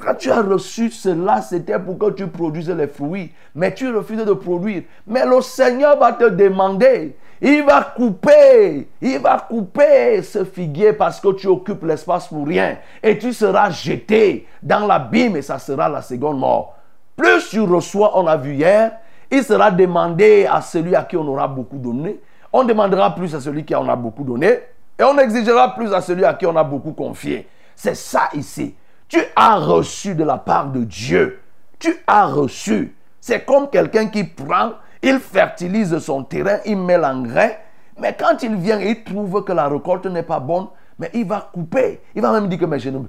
Quand 0.03 0.15
tu 0.15 0.31
as 0.31 0.41
reçu 0.41 0.89
cela, 0.91 1.41
c'était 1.41 1.79
pour 1.79 1.97
que 1.97 2.11
tu 2.11 2.27
produises 2.27 2.69
les 2.69 2.87
fruits. 2.87 3.31
Mais 3.55 3.73
tu 3.73 3.93
refuses 3.95 4.23
de 4.25 4.33
produire. 4.33 4.83
Mais 5.05 5.25
le 5.25 5.41
Seigneur 5.41 5.97
va 5.97 6.13
te 6.13 6.29
demander. 6.29 7.15
Il 7.41 7.63
va 7.63 7.81
couper. 7.95 8.87
Il 9.01 9.19
va 9.19 9.45
couper 9.47 10.21
ce 10.23 10.43
figuier 10.43 10.93
parce 10.93 11.19
que 11.19 11.33
tu 11.33 11.47
occupes 11.47 11.83
l'espace 11.83 12.27
pour 12.27 12.47
rien. 12.47 12.77
Et 13.03 13.17
tu 13.17 13.33
seras 13.33 13.69
jeté 13.69 14.47
dans 14.63 14.87
l'abîme 14.87 15.35
et 15.35 15.41
ça 15.41 15.59
sera 15.59 15.87
la 15.89 16.01
seconde 16.01 16.39
mort. 16.39 16.75
Plus 17.15 17.49
tu 17.49 17.61
reçois, 17.61 18.17
on 18.17 18.27
a 18.27 18.37
vu 18.37 18.53
hier, 18.53 18.91
il 19.31 19.43
sera 19.43 19.71
demandé 19.71 20.47
à 20.49 20.61
celui 20.61 20.95
à 20.95 21.03
qui 21.03 21.17
on 21.17 21.27
aura 21.27 21.47
beaucoup 21.47 21.77
donné. 21.77 22.19
On 22.53 22.63
demandera 22.63 23.13
plus 23.13 23.33
à 23.35 23.41
celui 23.41 23.65
qui 23.65 23.75
en 23.75 23.87
a 23.89 23.95
beaucoup 23.95 24.23
donné. 24.23 24.59
Et 24.99 25.03
on 25.03 25.17
exigera 25.17 25.75
plus 25.75 25.93
à 25.93 26.01
celui 26.01 26.25
à 26.25 26.33
qui 26.33 26.45
on 26.45 26.55
a 26.55 26.63
beaucoup 26.63 26.93
confié. 26.93 27.47
C'est 27.75 27.95
ça 27.95 28.29
ici. 28.33 28.75
Tu 29.07 29.19
as 29.35 29.55
reçu 29.57 30.15
de 30.15 30.23
la 30.23 30.37
part 30.37 30.71
de 30.71 30.83
Dieu. 30.83 31.39
Tu 31.79 31.95
as 32.07 32.25
reçu. 32.25 32.95
C'est 33.19 33.45
comme 33.45 33.69
quelqu'un 33.69 34.07
qui 34.07 34.23
prend, 34.23 34.73
il 35.01 35.19
fertilise 35.19 35.97
son 35.99 36.23
terrain, 36.23 36.59
il 36.65 36.77
met 36.77 36.97
l'engrais, 36.97 37.59
mais 37.99 38.15
quand 38.17 38.43
il 38.43 38.55
vient 38.55 38.79
il 38.79 39.03
trouve 39.03 39.43
que 39.43 39.53
la 39.53 39.67
récolte 39.67 40.05
n'est 40.05 40.23
pas 40.23 40.39
bonne, 40.39 40.67
mais 40.99 41.09
il 41.13 41.25
va 41.25 41.49
couper. 41.51 42.01
Il 42.15 42.21
va 42.21 42.31
même 42.31 42.47
dire 42.49 42.59
que 42.59 42.65
mais 42.65 42.79
je 42.79 42.89
ne 42.89 42.99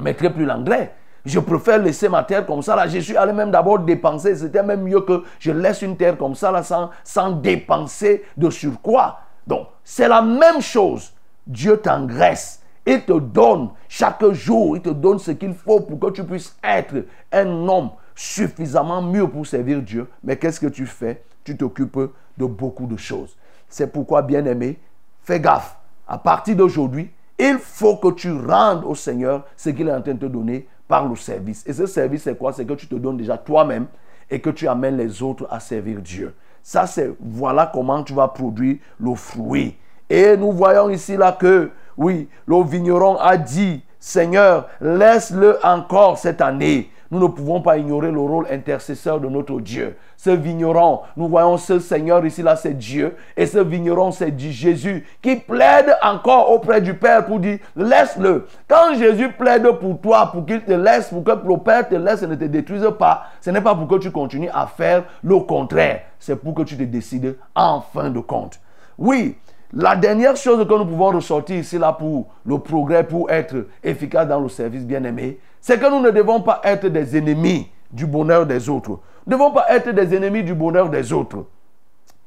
mettrai 0.00 0.30
plus 0.30 0.44
l'engrais. 0.44 0.94
Je 1.24 1.40
préfère 1.40 1.78
laisser 1.78 2.08
ma 2.08 2.22
terre 2.22 2.44
comme 2.44 2.60
ça. 2.60 2.76
Là, 2.76 2.86
je 2.86 2.98
suis 2.98 3.16
allé 3.16 3.32
même 3.32 3.50
d'abord 3.50 3.78
dépenser. 3.78 4.36
C'était 4.36 4.62
même 4.62 4.82
mieux 4.82 5.00
que 5.00 5.22
je 5.38 5.52
laisse 5.52 5.80
une 5.80 5.96
terre 5.96 6.18
comme 6.18 6.34
ça 6.34 6.50
là, 6.50 6.62
sans, 6.62 6.90
sans 7.02 7.30
dépenser 7.30 8.24
de 8.36 8.50
surcroît. 8.50 9.20
Donc, 9.46 9.68
c'est 9.82 10.08
la 10.08 10.20
même 10.20 10.60
chose. 10.60 11.12
Dieu 11.46 11.78
t'engraisse. 11.78 12.60
Il 12.86 13.02
te 13.04 13.18
donne 13.18 13.70
chaque 13.88 14.24
jour, 14.32 14.76
il 14.76 14.82
te 14.82 14.90
donne 14.90 15.18
ce 15.18 15.30
qu'il 15.30 15.54
faut 15.54 15.80
pour 15.80 15.98
que 15.98 16.14
tu 16.14 16.24
puisses 16.24 16.56
être 16.62 17.06
un 17.32 17.46
homme 17.68 17.90
suffisamment 18.14 19.00
mieux 19.02 19.26
pour 19.26 19.46
servir 19.46 19.80
Dieu. 19.80 20.08
Mais 20.22 20.36
qu'est-ce 20.36 20.60
que 20.60 20.66
tu 20.66 20.86
fais? 20.86 21.22
Tu 21.44 21.56
t'occupes 21.56 22.10
de 22.36 22.44
beaucoup 22.46 22.86
de 22.86 22.96
choses. 22.96 23.36
C'est 23.68 23.92
pourquoi, 23.92 24.22
bien-aimé, 24.22 24.78
fais 25.22 25.40
gaffe. 25.40 25.76
À 26.06 26.18
partir 26.18 26.56
d'aujourd'hui, 26.56 27.10
il 27.38 27.58
faut 27.58 27.96
que 27.96 28.12
tu 28.12 28.30
rendes 28.30 28.84
au 28.84 28.94
Seigneur 28.94 29.44
ce 29.56 29.70
qu'il 29.70 29.88
est 29.88 29.92
en 29.92 30.02
train 30.02 30.14
de 30.14 30.18
te 30.18 30.26
donner 30.26 30.68
par 30.86 31.08
le 31.08 31.16
service. 31.16 31.64
Et 31.66 31.72
ce 31.72 31.86
service, 31.86 32.22
c'est 32.22 32.36
quoi? 32.36 32.52
C'est 32.52 32.64
que 32.64 32.74
tu 32.74 32.86
te 32.86 32.94
donnes 32.94 33.16
déjà 33.16 33.38
toi-même 33.38 33.86
et 34.30 34.40
que 34.40 34.50
tu 34.50 34.68
amènes 34.68 34.96
les 34.96 35.22
autres 35.22 35.46
à 35.50 35.58
servir 35.58 36.00
Dieu. 36.00 36.34
Ça, 36.62 36.86
c'est 36.86 37.12
voilà 37.20 37.70
comment 37.72 38.02
tu 38.02 38.14
vas 38.14 38.28
produire 38.28 38.76
le 38.98 39.14
fruit. 39.14 39.76
Et 40.08 40.36
nous 40.36 40.52
voyons 40.52 40.90
ici 40.90 41.16
là 41.16 41.32
que 41.32 41.70
oui, 41.96 42.28
le 42.46 42.62
vigneron 42.62 43.16
a 43.16 43.36
dit, 43.36 43.82
Seigneur, 43.98 44.68
laisse-le 44.80 45.58
encore 45.64 46.18
cette 46.18 46.40
année. 46.40 46.90
Nous 47.10 47.20
ne 47.20 47.26
pouvons 47.28 47.60
pas 47.60 47.78
ignorer 47.78 48.10
le 48.10 48.20
rôle 48.20 48.46
intercesseur 48.50 49.20
de 49.20 49.28
notre 49.28 49.60
Dieu. 49.60 49.96
Ce 50.16 50.30
vigneron, 50.30 51.00
nous 51.16 51.28
voyons 51.28 51.58
ce 51.58 51.78
Seigneur 51.78 52.24
ici, 52.26 52.42
là, 52.42 52.56
c'est 52.56 52.76
Dieu. 52.76 53.14
Et 53.36 53.46
ce 53.46 53.58
vigneron, 53.58 54.10
c'est 54.10 54.36
Jésus 54.36 55.06
qui 55.22 55.36
plaide 55.36 55.96
encore 56.02 56.50
auprès 56.50 56.80
du 56.80 56.94
Père 56.94 57.24
pour 57.24 57.38
dire, 57.38 57.58
laisse-le. 57.76 58.46
Quand 58.66 58.94
Jésus 58.94 59.30
plaide 59.30 59.70
pour 59.78 60.00
toi, 60.00 60.30
pour 60.32 60.44
qu'il 60.44 60.62
te 60.62 60.72
laisse, 60.72 61.08
pour 61.08 61.22
que 61.22 61.30
le 61.30 61.56
Père 61.58 61.88
te 61.88 61.94
laisse 61.94 62.22
et 62.22 62.26
ne 62.26 62.34
te 62.34 62.44
détruise 62.44 62.86
pas, 62.98 63.26
ce 63.40 63.50
n'est 63.50 63.60
pas 63.60 63.74
pour 63.74 63.86
que 63.86 63.98
tu 63.98 64.10
continues 64.10 64.50
à 64.52 64.66
faire 64.66 65.04
le 65.22 65.38
contraire. 65.40 66.02
C'est 66.18 66.36
pour 66.36 66.54
que 66.54 66.62
tu 66.62 66.76
te 66.76 66.82
décides 66.82 67.36
en 67.54 67.80
fin 67.80 68.10
de 68.10 68.20
compte. 68.20 68.58
Oui, 68.98 69.36
la 69.76 69.96
dernière 69.96 70.36
chose 70.36 70.66
que 70.66 70.74
nous 70.74 70.86
pouvons 70.86 71.10
ressortir 71.10 71.56
ici 71.56 71.78
là 71.78 71.92
pour 71.92 72.28
le 72.46 72.58
progrès, 72.58 73.04
pour 73.04 73.30
être 73.30 73.66
efficace 73.82 74.28
dans 74.28 74.38
le 74.38 74.48
service 74.48 74.84
bien-aimé, 74.84 75.40
c'est 75.60 75.80
que 75.80 75.90
nous 75.90 76.00
ne 76.00 76.10
devons 76.10 76.40
pas 76.42 76.60
être 76.62 76.86
des 76.86 77.16
ennemis 77.16 77.68
du 77.90 78.06
bonheur 78.06 78.46
des 78.46 78.68
autres. 78.68 78.90
Nous 78.90 79.00
ne 79.26 79.32
devons 79.32 79.50
pas 79.50 79.66
être 79.70 79.90
des 79.90 80.14
ennemis 80.14 80.44
du 80.44 80.54
bonheur 80.54 80.88
des 80.88 81.12
autres. 81.12 81.46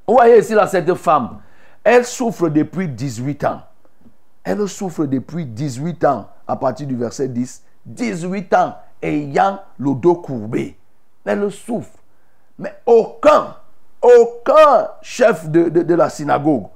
Vous 0.05 0.15
voyez 0.15 0.39
ici 0.39 0.53
là, 0.53 0.67
cette 0.67 0.93
femme, 0.95 1.37
elle 1.83 2.03
souffre 2.03 2.49
depuis 2.49 2.89
18 2.89 3.45
ans. 3.45 3.61
Elle 4.43 4.67
souffre 4.67 5.05
depuis 5.05 5.45
18 5.45 6.03
ans, 6.05 6.27
à 6.47 6.55
partir 6.57 6.85
du 6.87 6.97
verset 6.97 7.29
10. 7.29 7.63
18 7.85 8.53
ans 8.55 8.75
ayant 9.01 9.59
le 9.77 9.93
dos 9.93 10.15
courbé. 10.15 10.77
Elle 11.23 11.49
souffre. 11.49 11.97
Mais 12.59 12.73
aucun, 12.85 13.55
aucun 14.01 14.89
chef 15.01 15.49
de, 15.49 15.69
de 15.69 15.95
la 15.95 16.09
synagogue, 16.09 16.67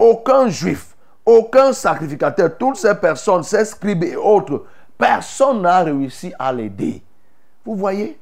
aucun 0.00 0.48
juif, 0.48 0.96
aucun 1.24 1.72
sacrificateur, 1.72 2.56
toutes 2.58 2.76
ces 2.76 2.94
personnes, 2.94 3.42
ces 3.42 3.64
scribes 3.64 4.02
et 4.02 4.16
autres, 4.16 4.64
personne 4.98 5.62
n'a 5.62 5.80
réussi 5.80 6.32
à 6.38 6.52
l'aider. 6.52 7.02
Vous 7.64 7.76
voyez? 7.76 8.18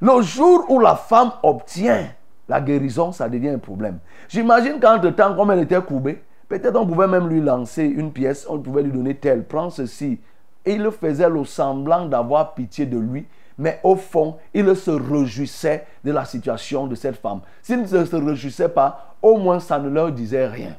Le 0.00 0.20
jour 0.20 0.66
où 0.68 0.78
la 0.78 0.94
femme 0.94 1.32
obtient 1.42 2.08
la 2.48 2.60
guérison, 2.60 3.12
ça 3.12 3.28
devient 3.28 3.50
un 3.50 3.58
problème. 3.58 3.98
J'imagine 4.28 4.78
qu'entre-temps, 4.78 5.34
comme 5.34 5.50
elle 5.52 5.60
était 5.60 5.80
courbée, 5.80 6.22
peut-être 6.48 6.76
on 6.76 6.86
pouvait 6.86 7.06
même 7.06 7.28
lui 7.28 7.40
lancer 7.40 7.84
une 7.84 8.12
pièce, 8.12 8.46
on 8.48 8.58
pouvait 8.58 8.82
lui 8.82 8.92
donner 8.92 9.14
tel, 9.14 9.44
prends 9.44 9.70
ceci. 9.70 10.20
Et 10.64 10.74
il 10.74 10.90
faisait 10.90 11.28
le 11.28 11.44
semblant 11.44 12.06
d'avoir 12.06 12.54
pitié 12.54 12.84
de 12.84 12.98
lui, 12.98 13.26
mais 13.56 13.80
au 13.82 13.96
fond, 13.96 14.36
il 14.52 14.74
se 14.76 14.90
réjouissait 14.90 15.86
de 16.04 16.12
la 16.12 16.24
situation 16.24 16.86
de 16.86 16.94
cette 16.94 17.16
femme. 17.16 17.40
S'il 17.62 17.80
ne 17.82 17.86
se 17.86 18.16
réjouissait 18.16 18.68
pas, 18.68 19.16
au 19.22 19.38
moins 19.38 19.60
ça 19.60 19.78
ne 19.78 19.88
leur 19.88 20.12
disait 20.12 20.46
rien. 20.46 20.76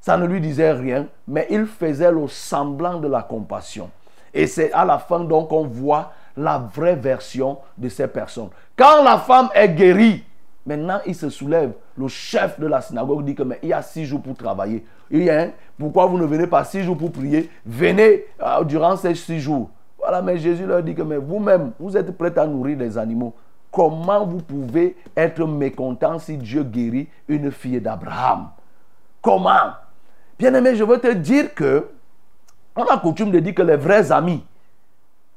Ça 0.00 0.16
ne 0.16 0.26
lui 0.26 0.40
disait 0.40 0.72
rien, 0.72 1.06
mais 1.26 1.46
il 1.50 1.66
faisait 1.66 2.10
le 2.10 2.28
semblant 2.28 2.98
de 2.98 3.08
la 3.08 3.22
compassion. 3.22 3.90
Et 4.32 4.46
c'est 4.46 4.72
à 4.72 4.84
la 4.84 4.98
fin 4.98 5.20
donc 5.20 5.48
qu'on 5.48 5.64
voit 5.64 6.12
la 6.36 6.58
vraie 6.58 6.96
version 6.96 7.58
de 7.76 7.88
ces 7.88 8.06
personnes. 8.06 8.50
Quand 8.76 9.02
la 9.02 9.18
femme 9.18 9.48
est 9.54 9.68
guérie, 9.70 10.24
maintenant 10.64 11.00
il 11.04 11.14
se 11.14 11.28
soulève. 11.30 11.72
Le 11.96 12.06
chef 12.08 12.60
de 12.60 12.66
la 12.66 12.80
synagogue 12.80 13.24
dit 13.24 13.34
que 13.34 13.42
mais 13.42 13.58
il 13.62 13.70
y 13.70 13.72
a 13.72 13.82
six 13.82 14.04
jours 14.04 14.22
pour 14.22 14.36
travailler. 14.36 14.84
Il 15.10 15.24
y 15.24 15.30
a, 15.30 15.48
pourquoi 15.78 16.06
vous 16.06 16.18
ne 16.18 16.26
venez 16.26 16.46
pas 16.46 16.62
six 16.64 16.82
jours 16.82 16.96
pour 16.96 17.10
prier? 17.10 17.50
Venez 17.66 18.26
euh, 18.40 18.62
durant 18.64 18.96
ces 18.96 19.14
six 19.14 19.40
jours. 19.40 19.70
Voilà, 19.98 20.22
mais 20.22 20.38
Jésus 20.38 20.64
leur 20.64 20.82
dit 20.82 20.94
que 20.94 21.02
mais 21.02 21.16
vous-même, 21.16 21.72
vous 21.80 21.96
êtes 21.96 22.16
prêts 22.16 22.38
à 22.38 22.46
nourrir 22.46 22.78
des 22.78 22.96
animaux. 22.96 23.34
Comment 23.70 24.24
vous 24.24 24.38
pouvez 24.38 24.96
être 25.16 25.44
mécontent 25.44 26.18
si 26.18 26.36
Dieu 26.36 26.62
guérit 26.62 27.08
une 27.26 27.50
fille 27.50 27.80
d'Abraham? 27.80 28.50
Comment? 29.20 29.72
Bien-aimé, 30.38 30.76
je 30.76 30.84
veux 30.84 30.98
te 30.98 31.12
dire 31.12 31.52
que 31.54 31.88
on 32.76 32.84
a 32.84 32.96
coutume 32.98 33.32
de 33.32 33.40
dire 33.40 33.54
que 33.54 33.62
les 33.62 33.76
vrais 33.76 34.12
amis, 34.12 34.44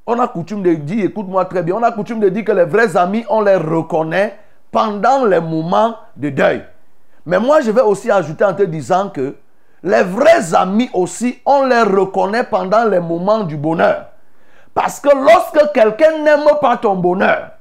on 0.06 0.20
a 0.20 0.28
coutume 0.28 0.62
de 0.62 0.76
dire, 0.76 1.06
écoute-moi 1.06 1.46
très 1.46 1.64
bien, 1.64 1.76
on 1.76 1.84
a 1.84 1.92
coutume 1.92 2.20
de 2.20 2.30
dire 2.30 2.46
que 2.46 2.52
les 2.52 2.66
vrais 2.66 2.96
amis, 2.96 3.26
on 3.30 3.42
les 3.42 3.56
reconnaît 3.56 4.38
pendant 4.72 5.26
les 5.26 5.40
moments 5.40 5.96
de 6.16 6.30
deuil. 6.30 6.64
Mais 7.26 7.40
moi, 7.40 7.62
je 7.62 7.72
vais 7.72 7.82
aussi 7.82 8.12
ajouter 8.12 8.46
en 8.46 8.54
te 8.54 8.64
disant 8.64 9.10
que 9.10 9.36
les 9.84 10.04
vrais 10.04 10.54
amis 10.54 10.90
aussi, 10.94 11.40
on 11.46 11.66
les 11.66 11.82
reconnaît 11.82 12.44
pendant 12.44 12.86
les 12.86 13.00
moments 13.00 13.44
du 13.44 13.58
bonheur. 13.58 14.06
Parce 14.74 15.00
que 15.00 15.10
lorsque 15.10 15.74
quelqu'un 15.74 16.20
n'aime 16.20 16.46
pas 16.62 16.78
ton 16.78 16.96
bonheur, 16.96 17.52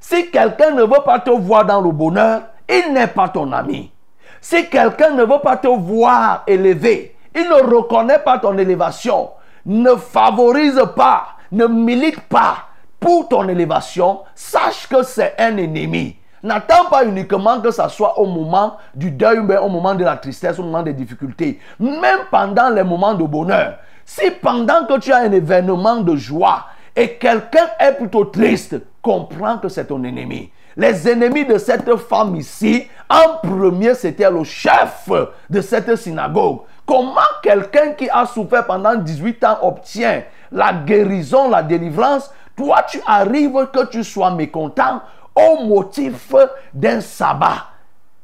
si 0.00 0.30
quelqu'un 0.30 0.72
ne 0.72 0.82
veut 0.82 1.02
pas 1.04 1.20
te 1.20 1.30
voir 1.30 1.64
dans 1.64 1.80
le 1.80 1.92
bonheur, 1.92 2.42
il 2.68 2.92
n'est 2.92 3.06
pas 3.06 3.28
ton 3.28 3.52
ami. 3.52 3.92
Si 4.40 4.68
quelqu'un 4.68 5.10
ne 5.10 5.24
veut 5.24 5.40
pas 5.42 5.56
te 5.56 5.68
voir 5.68 6.42
élevé, 6.46 7.16
il 7.34 7.48
ne 7.48 7.76
reconnaît 7.76 8.20
pas 8.20 8.38
ton 8.38 8.56
élévation, 8.56 9.30
ne 9.66 9.94
favorise 9.94 10.82
pas, 10.96 11.28
ne 11.52 11.66
milite 11.66 12.20
pas 12.22 12.66
pour 13.00 13.28
ton 13.28 13.48
élévation, 13.48 14.20
sache 14.34 14.88
que 14.88 15.02
c'est 15.02 15.34
un 15.38 15.56
ennemi. 15.56 16.16
N'attends 16.42 16.84
pas 16.88 17.04
uniquement 17.04 17.60
que 17.60 17.70
ça 17.70 17.88
soit 17.88 18.18
au 18.18 18.26
moment 18.26 18.76
du 18.94 19.10
deuil, 19.10 19.40
mais 19.42 19.56
au 19.58 19.68
moment 19.68 19.94
de 19.94 20.04
la 20.04 20.16
tristesse, 20.16 20.58
au 20.58 20.62
moment 20.62 20.82
des 20.82 20.92
difficultés. 20.92 21.58
Même 21.80 22.20
pendant 22.30 22.68
les 22.70 22.84
moments 22.84 23.14
de 23.14 23.24
bonheur. 23.24 23.78
Si 24.04 24.30
pendant 24.30 24.86
que 24.86 24.98
tu 24.98 25.12
as 25.12 25.18
un 25.18 25.32
événement 25.32 25.96
de 25.96 26.16
joie 26.16 26.66
et 26.94 27.14
quelqu'un 27.14 27.66
est 27.78 27.92
plutôt 27.92 28.24
triste, 28.26 28.76
comprends 29.02 29.58
que 29.58 29.68
c'est 29.68 29.86
ton 29.86 30.02
ennemi. 30.04 30.50
Les 30.78 31.08
ennemis 31.08 31.44
de 31.44 31.58
cette 31.58 31.92
femme 31.96 32.36
ici, 32.36 32.88
en 33.10 33.38
premier, 33.44 33.94
c'était 33.94 34.30
le 34.30 34.44
chef 34.44 35.10
de 35.50 35.60
cette 35.60 35.96
synagogue. 35.96 36.60
Comment 36.86 37.20
quelqu'un 37.42 37.94
qui 37.94 38.08
a 38.08 38.24
souffert 38.26 38.64
pendant 38.64 38.94
18 38.94 39.42
ans 39.42 39.58
obtient 39.62 40.22
la 40.52 40.72
guérison, 40.72 41.50
la 41.50 41.64
délivrance? 41.64 42.32
Toi, 42.56 42.84
tu 42.88 43.00
arrives 43.04 43.66
que 43.72 43.86
tu 43.86 44.04
sois 44.04 44.30
mécontent 44.30 45.02
au 45.34 45.64
motif 45.64 46.32
d'un 46.72 47.00
sabbat. 47.00 47.66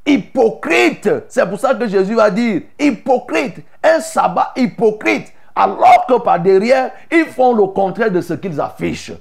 Hypocrite. 0.07 1.11
C'est 1.29 1.49
pour 1.49 1.59
ça 1.59 1.75
que 1.75 1.89
Jésus 1.89 2.15
va 2.15 2.31
dire, 2.31 2.63
hypocrite, 2.79 3.65
un 3.83 3.99
sabbat 3.99 4.53
hypocrite. 4.55 5.33
Alors 5.57 6.07
que 6.09 6.21
par 6.21 6.39
derrière, 6.39 6.93
ils 7.11 7.27
font 7.27 7.53
le 7.53 7.67
contraire 7.67 8.13
de 8.13 8.21
ce 8.21 8.35
qu'ils 8.35 8.61
affichent. 8.61 9.13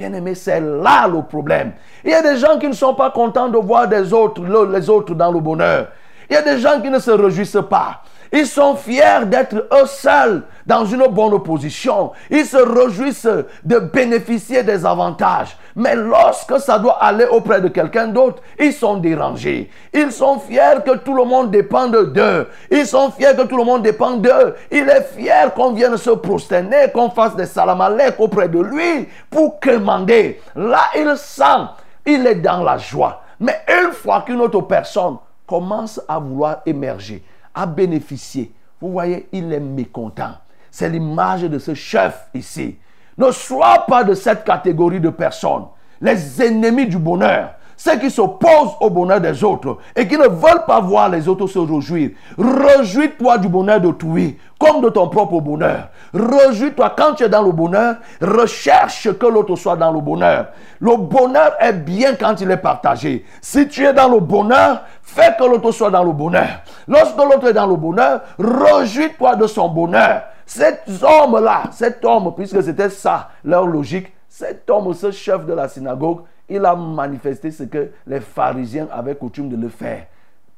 Bien 0.00 0.14
aimé, 0.14 0.34
c'est 0.34 0.62
là 0.62 1.06
le 1.06 1.20
problème. 1.20 1.72
Il 2.02 2.10
y 2.10 2.14
a 2.14 2.22
des 2.22 2.38
gens 2.38 2.58
qui 2.58 2.66
ne 2.66 2.72
sont 2.72 2.94
pas 2.94 3.10
contents 3.10 3.50
de 3.50 3.58
voir 3.58 3.86
les 3.86 4.14
autres 4.14 5.14
dans 5.14 5.30
le 5.30 5.40
bonheur. 5.40 5.88
Il 6.30 6.32
y 6.32 6.36
a 6.36 6.40
des 6.40 6.58
gens 6.58 6.80
qui 6.80 6.88
ne 6.88 6.98
se 6.98 7.10
réjouissent 7.10 7.58
pas. 7.68 8.02
Ils 8.32 8.46
sont 8.46 8.76
fiers 8.76 9.26
d'être 9.26 9.54
eux 9.56 9.86
seuls 9.86 10.42
dans 10.64 10.84
une 10.84 11.06
bonne 11.08 11.42
position. 11.42 12.12
Ils 12.30 12.46
se 12.46 12.56
réjouissent 12.56 13.26
de 13.64 13.78
bénéficier 13.78 14.62
des 14.62 14.86
avantages. 14.86 15.56
Mais 15.74 15.96
lorsque 15.96 16.60
ça 16.60 16.78
doit 16.78 17.02
aller 17.02 17.24
auprès 17.24 17.60
de 17.60 17.68
quelqu'un 17.68 18.08
d'autre, 18.08 18.42
ils 18.58 18.72
sont 18.72 18.98
dérangés. 18.98 19.70
Ils 19.92 20.12
sont 20.12 20.38
fiers 20.38 20.78
que 20.84 20.96
tout 20.98 21.14
le 21.14 21.24
monde 21.24 21.50
dépende 21.50 22.12
d'eux. 22.12 22.46
Ils 22.70 22.86
sont 22.86 23.10
fiers 23.10 23.34
que 23.36 23.42
tout 23.42 23.56
le 23.56 23.64
monde 23.64 23.82
dépend 23.82 24.12
d'eux. 24.12 24.54
Il 24.70 24.88
est 24.88 25.08
fier 25.16 25.52
qu'on 25.54 25.72
vienne 25.72 25.96
se 25.96 26.10
prosterner, 26.10 26.90
qu'on 26.94 27.10
fasse 27.10 27.34
des 27.34 27.46
salamalek 27.46 28.14
auprès 28.18 28.48
de 28.48 28.60
lui 28.60 29.08
pour 29.28 29.58
commander. 29.58 30.40
Là, 30.54 30.82
il 30.96 31.16
sent, 31.16 31.66
il 32.06 32.26
est 32.26 32.36
dans 32.36 32.62
la 32.62 32.78
joie. 32.78 33.22
Mais 33.40 33.60
une 33.68 33.92
fois 33.92 34.22
qu'une 34.22 34.40
autre 34.40 34.60
personne 34.60 35.16
commence 35.46 36.00
à 36.06 36.18
vouloir 36.18 36.58
émerger, 36.66 37.24
à 37.54 37.66
bénéficier. 37.66 38.52
Vous 38.80 38.92
voyez, 38.92 39.28
il 39.32 39.52
est 39.52 39.60
mécontent. 39.60 40.34
C'est 40.70 40.88
l'image 40.88 41.42
de 41.42 41.58
ce 41.58 41.74
chef 41.74 42.28
ici. 42.34 42.78
Ne 43.18 43.30
sois 43.32 43.84
pas 43.86 44.04
de 44.04 44.14
cette 44.14 44.44
catégorie 44.44 45.00
de 45.00 45.10
personnes. 45.10 45.66
Les 46.00 46.42
ennemis 46.42 46.86
du 46.86 46.98
bonheur 46.98 47.54
ceux 47.82 47.98
qui 47.98 48.10
s'opposent 48.10 48.76
au 48.80 48.90
bonheur 48.90 49.22
des 49.22 49.42
autres 49.42 49.78
et 49.96 50.06
qui 50.06 50.18
ne 50.18 50.28
veulent 50.28 50.66
pas 50.66 50.80
voir 50.80 51.08
les 51.08 51.26
autres 51.26 51.46
se 51.46 51.58
réjouir. 51.58 52.10
Réjouis-toi 52.36 53.38
du 53.38 53.48
bonheur 53.48 53.80
d'autrui 53.80 54.38
comme 54.58 54.82
de 54.82 54.90
ton 54.90 55.08
propre 55.08 55.40
bonheur. 55.40 55.88
Réjouis-toi 56.12 56.92
quand 56.94 57.14
tu 57.14 57.24
es 57.24 57.30
dans 57.30 57.40
le 57.40 57.52
bonheur, 57.52 57.96
recherche 58.20 59.10
que 59.16 59.24
l'autre 59.24 59.56
soit 59.56 59.76
dans 59.76 59.92
le 59.92 60.00
bonheur. 60.00 60.48
Le 60.78 60.94
bonheur 60.98 61.54
est 61.58 61.72
bien 61.72 62.16
quand 62.16 62.38
il 62.42 62.50
est 62.50 62.58
partagé. 62.58 63.24
Si 63.40 63.66
tu 63.66 63.86
es 63.86 63.94
dans 63.94 64.10
le 64.10 64.20
bonheur, 64.20 64.82
fais 65.02 65.34
que 65.38 65.44
l'autre 65.44 65.72
soit 65.72 65.90
dans 65.90 66.04
le 66.04 66.12
bonheur. 66.12 66.60
Lorsque 66.86 67.16
l'autre 67.16 67.48
est 67.48 67.54
dans 67.54 67.66
le 67.66 67.76
bonheur, 67.76 68.20
réjouis-toi 68.38 69.36
de 69.36 69.46
son 69.46 69.70
bonheur. 69.70 70.24
Cet 70.44 70.82
homme-là, 71.02 71.62
cet 71.72 72.04
homme, 72.04 72.34
puisque 72.36 72.62
c'était 72.62 72.90
ça 72.90 73.30
leur 73.42 73.66
logique, 73.66 74.12
cet 74.28 74.68
homme, 74.68 74.92
ce 74.92 75.10
chef 75.10 75.46
de 75.46 75.54
la 75.54 75.66
synagogue, 75.66 76.20
il 76.50 76.64
a 76.66 76.74
manifesté 76.74 77.50
ce 77.50 77.62
que 77.62 77.90
les 78.06 78.20
pharisiens 78.20 78.88
avaient 78.92 79.14
coutume 79.14 79.48
de 79.48 79.56
le 79.56 79.68
faire. 79.68 80.06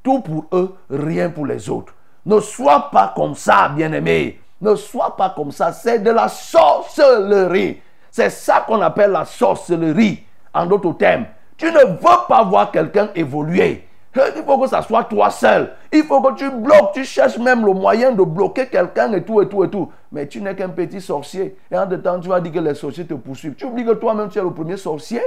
Tout 0.03 0.21
pour 0.21 0.47
eux, 0.53 0.75
rien 0.91 1.31
pour 1.31 1.47
les 1.47 1.69
autres. 1.71 1.95
Ne 2.25 2.41
sois 2.41 2.91
pas 2.91 3.13
comme 3.15 3.35
ça, 3.35 3.69
bien-aimé. 3.69 4.41
Ne 4.61 4.75
sois 4.75 5.17
pas 5.17 5.31
comme 5.31 5.53
ça. 5.53 5.73
C'est 5.73 6.01
de 6.01 6.11
la 6.11 6.29
sorcellerie. 6.29 7.81
C'est 8.11 8.31
ça 8.31 8.65
qu'on 8.67 8.81
appelle 8.81 9.11
la 9.11 9.25
sorcellerie, 9.25 10.25
en 10.53 10.67
d'autres 10.67 10.93
termes. 10.93 11.27
Tu 11.57 11.67
ne 11.67 11.79
veux 11.79 12.27
pas 12.29 12.43
voir 12.45 12.71
quelqu'un 12.71 13.11
évoluer. 13.15 13.87
Il 14.15 14.43
faut 14.45 14.59
que 14.59 14.69
ça 14.69 14.83
soit 14.83 15.05
toi 15.05 15.31
seul. 15.31 15.71
Il 15.91 16.05
faut 16.05 16.21
que 16.21 16.35
tu 16.35 16.51
bloques, 16.51 16.93
tu 16.93 17.05
cherches 17.05 17.39
même 17.39 17.65
le 17.65 17.73
moyen 17.73 18.13
de 18.13 18.23
bloquer 18.23 18.67
quelqu'un 18.67 19.11
et 19.13 19.23
tout 19.23 19.41
et 19.41 19.49
tout 19.49 19.65
et 19.65 19.71
tout. 19.71 19.91
Mais 20.11 20.27
tu 20.27 20.43
n'es 20.43 20.55
qu'un 20.55 20.69
petit 20.69 21.01
sorcier. 21.01 21.57
Et 21.71 21.79
en 21.79 21.87
temps, 21.87 22.21
tu 22.21 22.29
vas 22.29 22.41
dire 22.41 22.53
que 22.53 22.59
les 22.59 22.75
sorciers 22.75 23.07
te 23.07 23.15
poursuivent. 23.15 23.55
Tu 23.55 23.65
oublies 23.65 23.87
que 23.87 23.93
toi-même, 23.93 24.29
tu 24.29 24.39
es 24.39 24.43
le 24.43 24.51
premier 24.51 24.77
sorcier. 24.77 25.23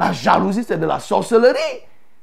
La 0.00 0.12
jalousie, 0.12 0.64
c'est 0.66 0.78
de 0.78 0.86
la 0.86 0.98
sorcellerie. 0.98 1.82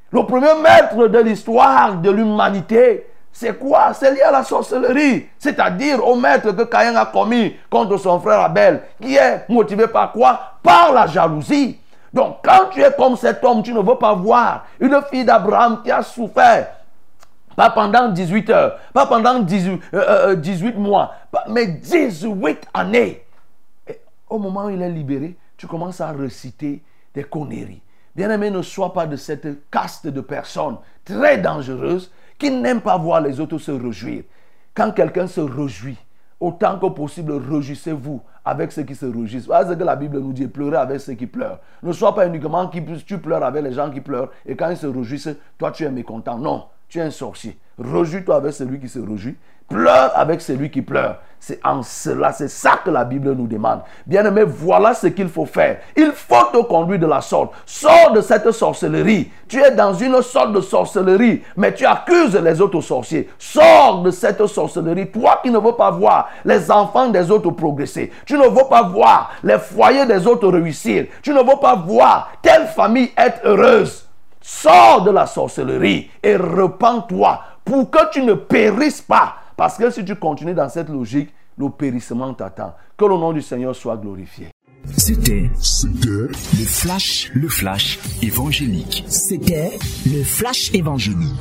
Le 0.09 0.23
premier 0.25 0.59
maître 0.63 1.07
de 1.07 1.19
l'histoire 1.19 1.97
de 1.97 2.09
l'humanité, 2.09 3.05
c'est 3.31 3.53
quoi? 3.53 3.93
C'est 3.93 4.15
lié 4.15 4.21
à 4.23 4.31
la 4.31 4.43
sorcellerie. 4.43 5.27
C'est-à-dire 5.37 6.03
au 6.03 6.15
maître 6.15 6.53
que 6.53 6.63
Caïn 6.63 6.95
a 6.95 7.05
commis 7.05 7.55
contre 7.69 7.97
son 7.97 8.19
frère 8.19 8.39
Abel, 8.39 8.81
qui 8.99 9.15
est 9.15 9.45
motivé 9.47 9.85
par 9.87 10.11
quoi? 10.11 10.39
Par 10.63 10.91
la 10.91 11.05
jalousie. 11.05 11.79
Donc 12.11 12.37
quand 12.43 12.69
tu 12.71 12.81
es 12.81 12.91
comme 12.97 13.15
cet 13.15 13.43
homme, 13.43 13.61
tu 13.61 13.75
ne 13.75 13.81
veux 13.81 13.95
pas 13.95 14.15
voir 14.15 14.65
une 14.79 14.99
fille 15.11 15.23
d'Abraham 15.23 15.83
qui 15.83 15.91
a 15.91 16.01
souffert. 16.01 16.69
Pas 17.55 17.69
pendant 17.69 18.09
18 18.09 18.49
heures, 18.49 18.79
pas 18.91 19.05
pendant 19.05 19.37
18, 19.37 19.81
18 19.83 19.93
euh, 19.93 20.35
euh, 20.75 20.79
mois, 20.79 21.13
mais 21.47 21.67
18 21.67 22.69
années. 22.73 23.23
Au 24.27 24.39
moment 24.39 24.65
où 24.65 24.69
il 24.71 24.81
est 24.81 24.89
libéré, 24.89 25.35
tu 25.57 25.67
commences 25.67 26.01
à 26.01 26.11
reciter 26.11 26.81
conneries. 27.23 27.81
Bien-aimé, 28.15 28.49
ne 28.49 28.61
sois 28.61 28.93
pas 28.93 29.05
de 29.05 29.15
cette 29.15 29.69
caste 29.69 30.07
de 30.07 30.21
personnes 30.21 30.77
très 31.05 31.37
dangereuses 31.37 32.11
qui 32.39 32.51
n'aiment 32.51 32.81
pas 32.81 32.97
voir 32.97 33.21
les 33.21 33.39
autres 33.39 33.57
se 33.57 33.71
réjouir. 33.71 34.23
Quand 34.73 34.91
quelqu'un 34.91 35.27
se 35.27 35.41
réjouit, 35.41 35.97
autant 36.39 36.79
que 36.79 36.87
possible, 36.87 37.33
réjouissez-vous 37.33 38.21
avec 38.45 38.71
ceux 38.71 38.83
qui 38.83 38.95
se 38.95 39.05
réjouissent. 39.05 39.45
Voilà 39.45 39.69
ce 39.69 39.73
que 39.73 39.83
la 39.83 39.95
Bible 39.95 40.19
nous 40.19 40.33
dit, 40.33 40.47
pleurer 40.47 40.77
avec 40.77 40.99
ceux 40.99 41.13
qui 41.13 41.27
pleurent. 41.27 41.59
Ne 41.83 41.91
sois 41.91 42.15
pas 42.15 42.27
uniquement 42.27 42.67
qui 42.67 42.83
tu 43.05 43.17
pleures 43.17 43.43
avec 43.43 43.63
les 43.63 43.73
gens 43.73 43.91
qui 43.91 44.01
pleurent 44.01 44.31
et 44.45 44.55
quand 44.55 44.69
ils 44.69 44.77
se 44.77 44.87
réjouissent, 44.87 45.29
toi 45.57 45.71
tu 45.71 45.83
es 45.83 45.91
mécontent. 45.91 46.37
Non, 46.37 46.65
tu 46.89 46.99
es 46.99 47.01
un 47.01 47.11
sorcier. 47.11 47.57
Réjouis-toi 47.77 48.35
avec 48.35 48.53
celui 48.53 48.79
qui 48.79 48.89
se 48.89 48.99
réjouit 48.99 49.35
Pleure 49.69 50.11
avec 50.15 50.39
celui 50.39 50.71
qui 50.71 50.81
pleure. 50.81 51.17
C'est 51.39 51.59
en 51.63 51.83
cela, 51.83 52.31
c'est 52.31 52.47
ça 52.47 52.79
que 52.83 52.89
la 52.89 53.03
Bible 53.03 53.33
nous 53.33 53.47
demande. 53.47 53.81
Bien-aimé, 54.05 54.43
voilà 54.45 54.93
ce 54.93 55.07
qu'il 55.07 55.27
faut 55.27 55.45
faire. 55.45 55.79
Il 55.95 56.13
faut 56.13 56.35
te 56.53 56.63
conduire 56.63 56.99
de 56.99 57.05
la 57.05 57.19
sorte. 57.19 57.51
Sors 57.65 58.11
de 58.13 58.21
cette 58.21 58.49
sorcellerie. 58.51 59.29
Tu 59.49 59.61
es 59.61 59.71
dans 59.71 59.93
une 59.93 60.21
sorte 60.21 60.53
de 60.53 60.61
sorcellerie, 60.61 61.43
mais 61.57 61.73
tu 61.73 61.85
accuses 61.85 62.35
les 62.35 62.61
autres 62.61 62.79
sorciers. 62.79 63.29
Sors 63.37 64.01
de 64.03 64.11
cette 64.11 64.45
sorcellerie. 64.47 65.11
Toi 65.11 65.41
qui 65.43 65.51
ne 65.51 65.59
veux 65.59 65.75
pas 65.75 65.91
voir 65.91 66.29
les 66.45 66.71
enfants 66.71 67.09
des 67.09 67.29
autres 67.29 67.51
progresser. 67.51 68.11
Tu 68.25 68.37
ne 68.37 68.47
veux 68.47 68.69
pas 68.69 68.83
voir 68.83 69.31
les 69.43 69.59
foyers 69.59 70.05
des 70.05 70.25
autres 70.25 70.47
réussir. 70.47 71.07
Tu 71.21 71.31
ne 71.31 71.39
veux 71.39 71.59
pas 71.61 71.75
voir 71.75 72.31
telle 72.41 72.67
famille 72.67 73.11
être 73.17 73.41
heureuse. 73.43 74.06
Sors 74.49 75.03
de 75.03 75.11
la 75.11 75.27
sorcellerie 75.27 76.09
et 76.23 76.37
repens-toi 76.37 77.41
pour 77.65 77.89
que 77.91 78.09
tu 78.13 78.21
ne 78.21 78.33
périsses 78.33 79.01
pas 79.01 79.35
parce 79.57 79.75
que 79.77 79.91
si 79.91 80.05
tu 80.05 80.15
continues 80.15 80.53
dans 80.53 80.69
cette 80.69 80.87
logique, 80.87 81.33
le 81.57 81.69
périssement 81.69 82.33
t'attend. 82.33 82.73
Que 82.95 83.03
le 83.03 83.17
nom 83.17 83.33
du 83.33 83.41
Seigneur 83.41 83.75
soit 83.75 83.97
glorifié. 83.97 84.47
C'était 84.95 85.49
le 85.83 86.29
flash, 86.65 87.29
le 87.33 87.49
flash 87.49 87.99
évangélique. 88.21 89.03
C'était 89.09 89.77
le 90.05 90.23
flash 90.23 90.73
évangélique. 90.73 91.35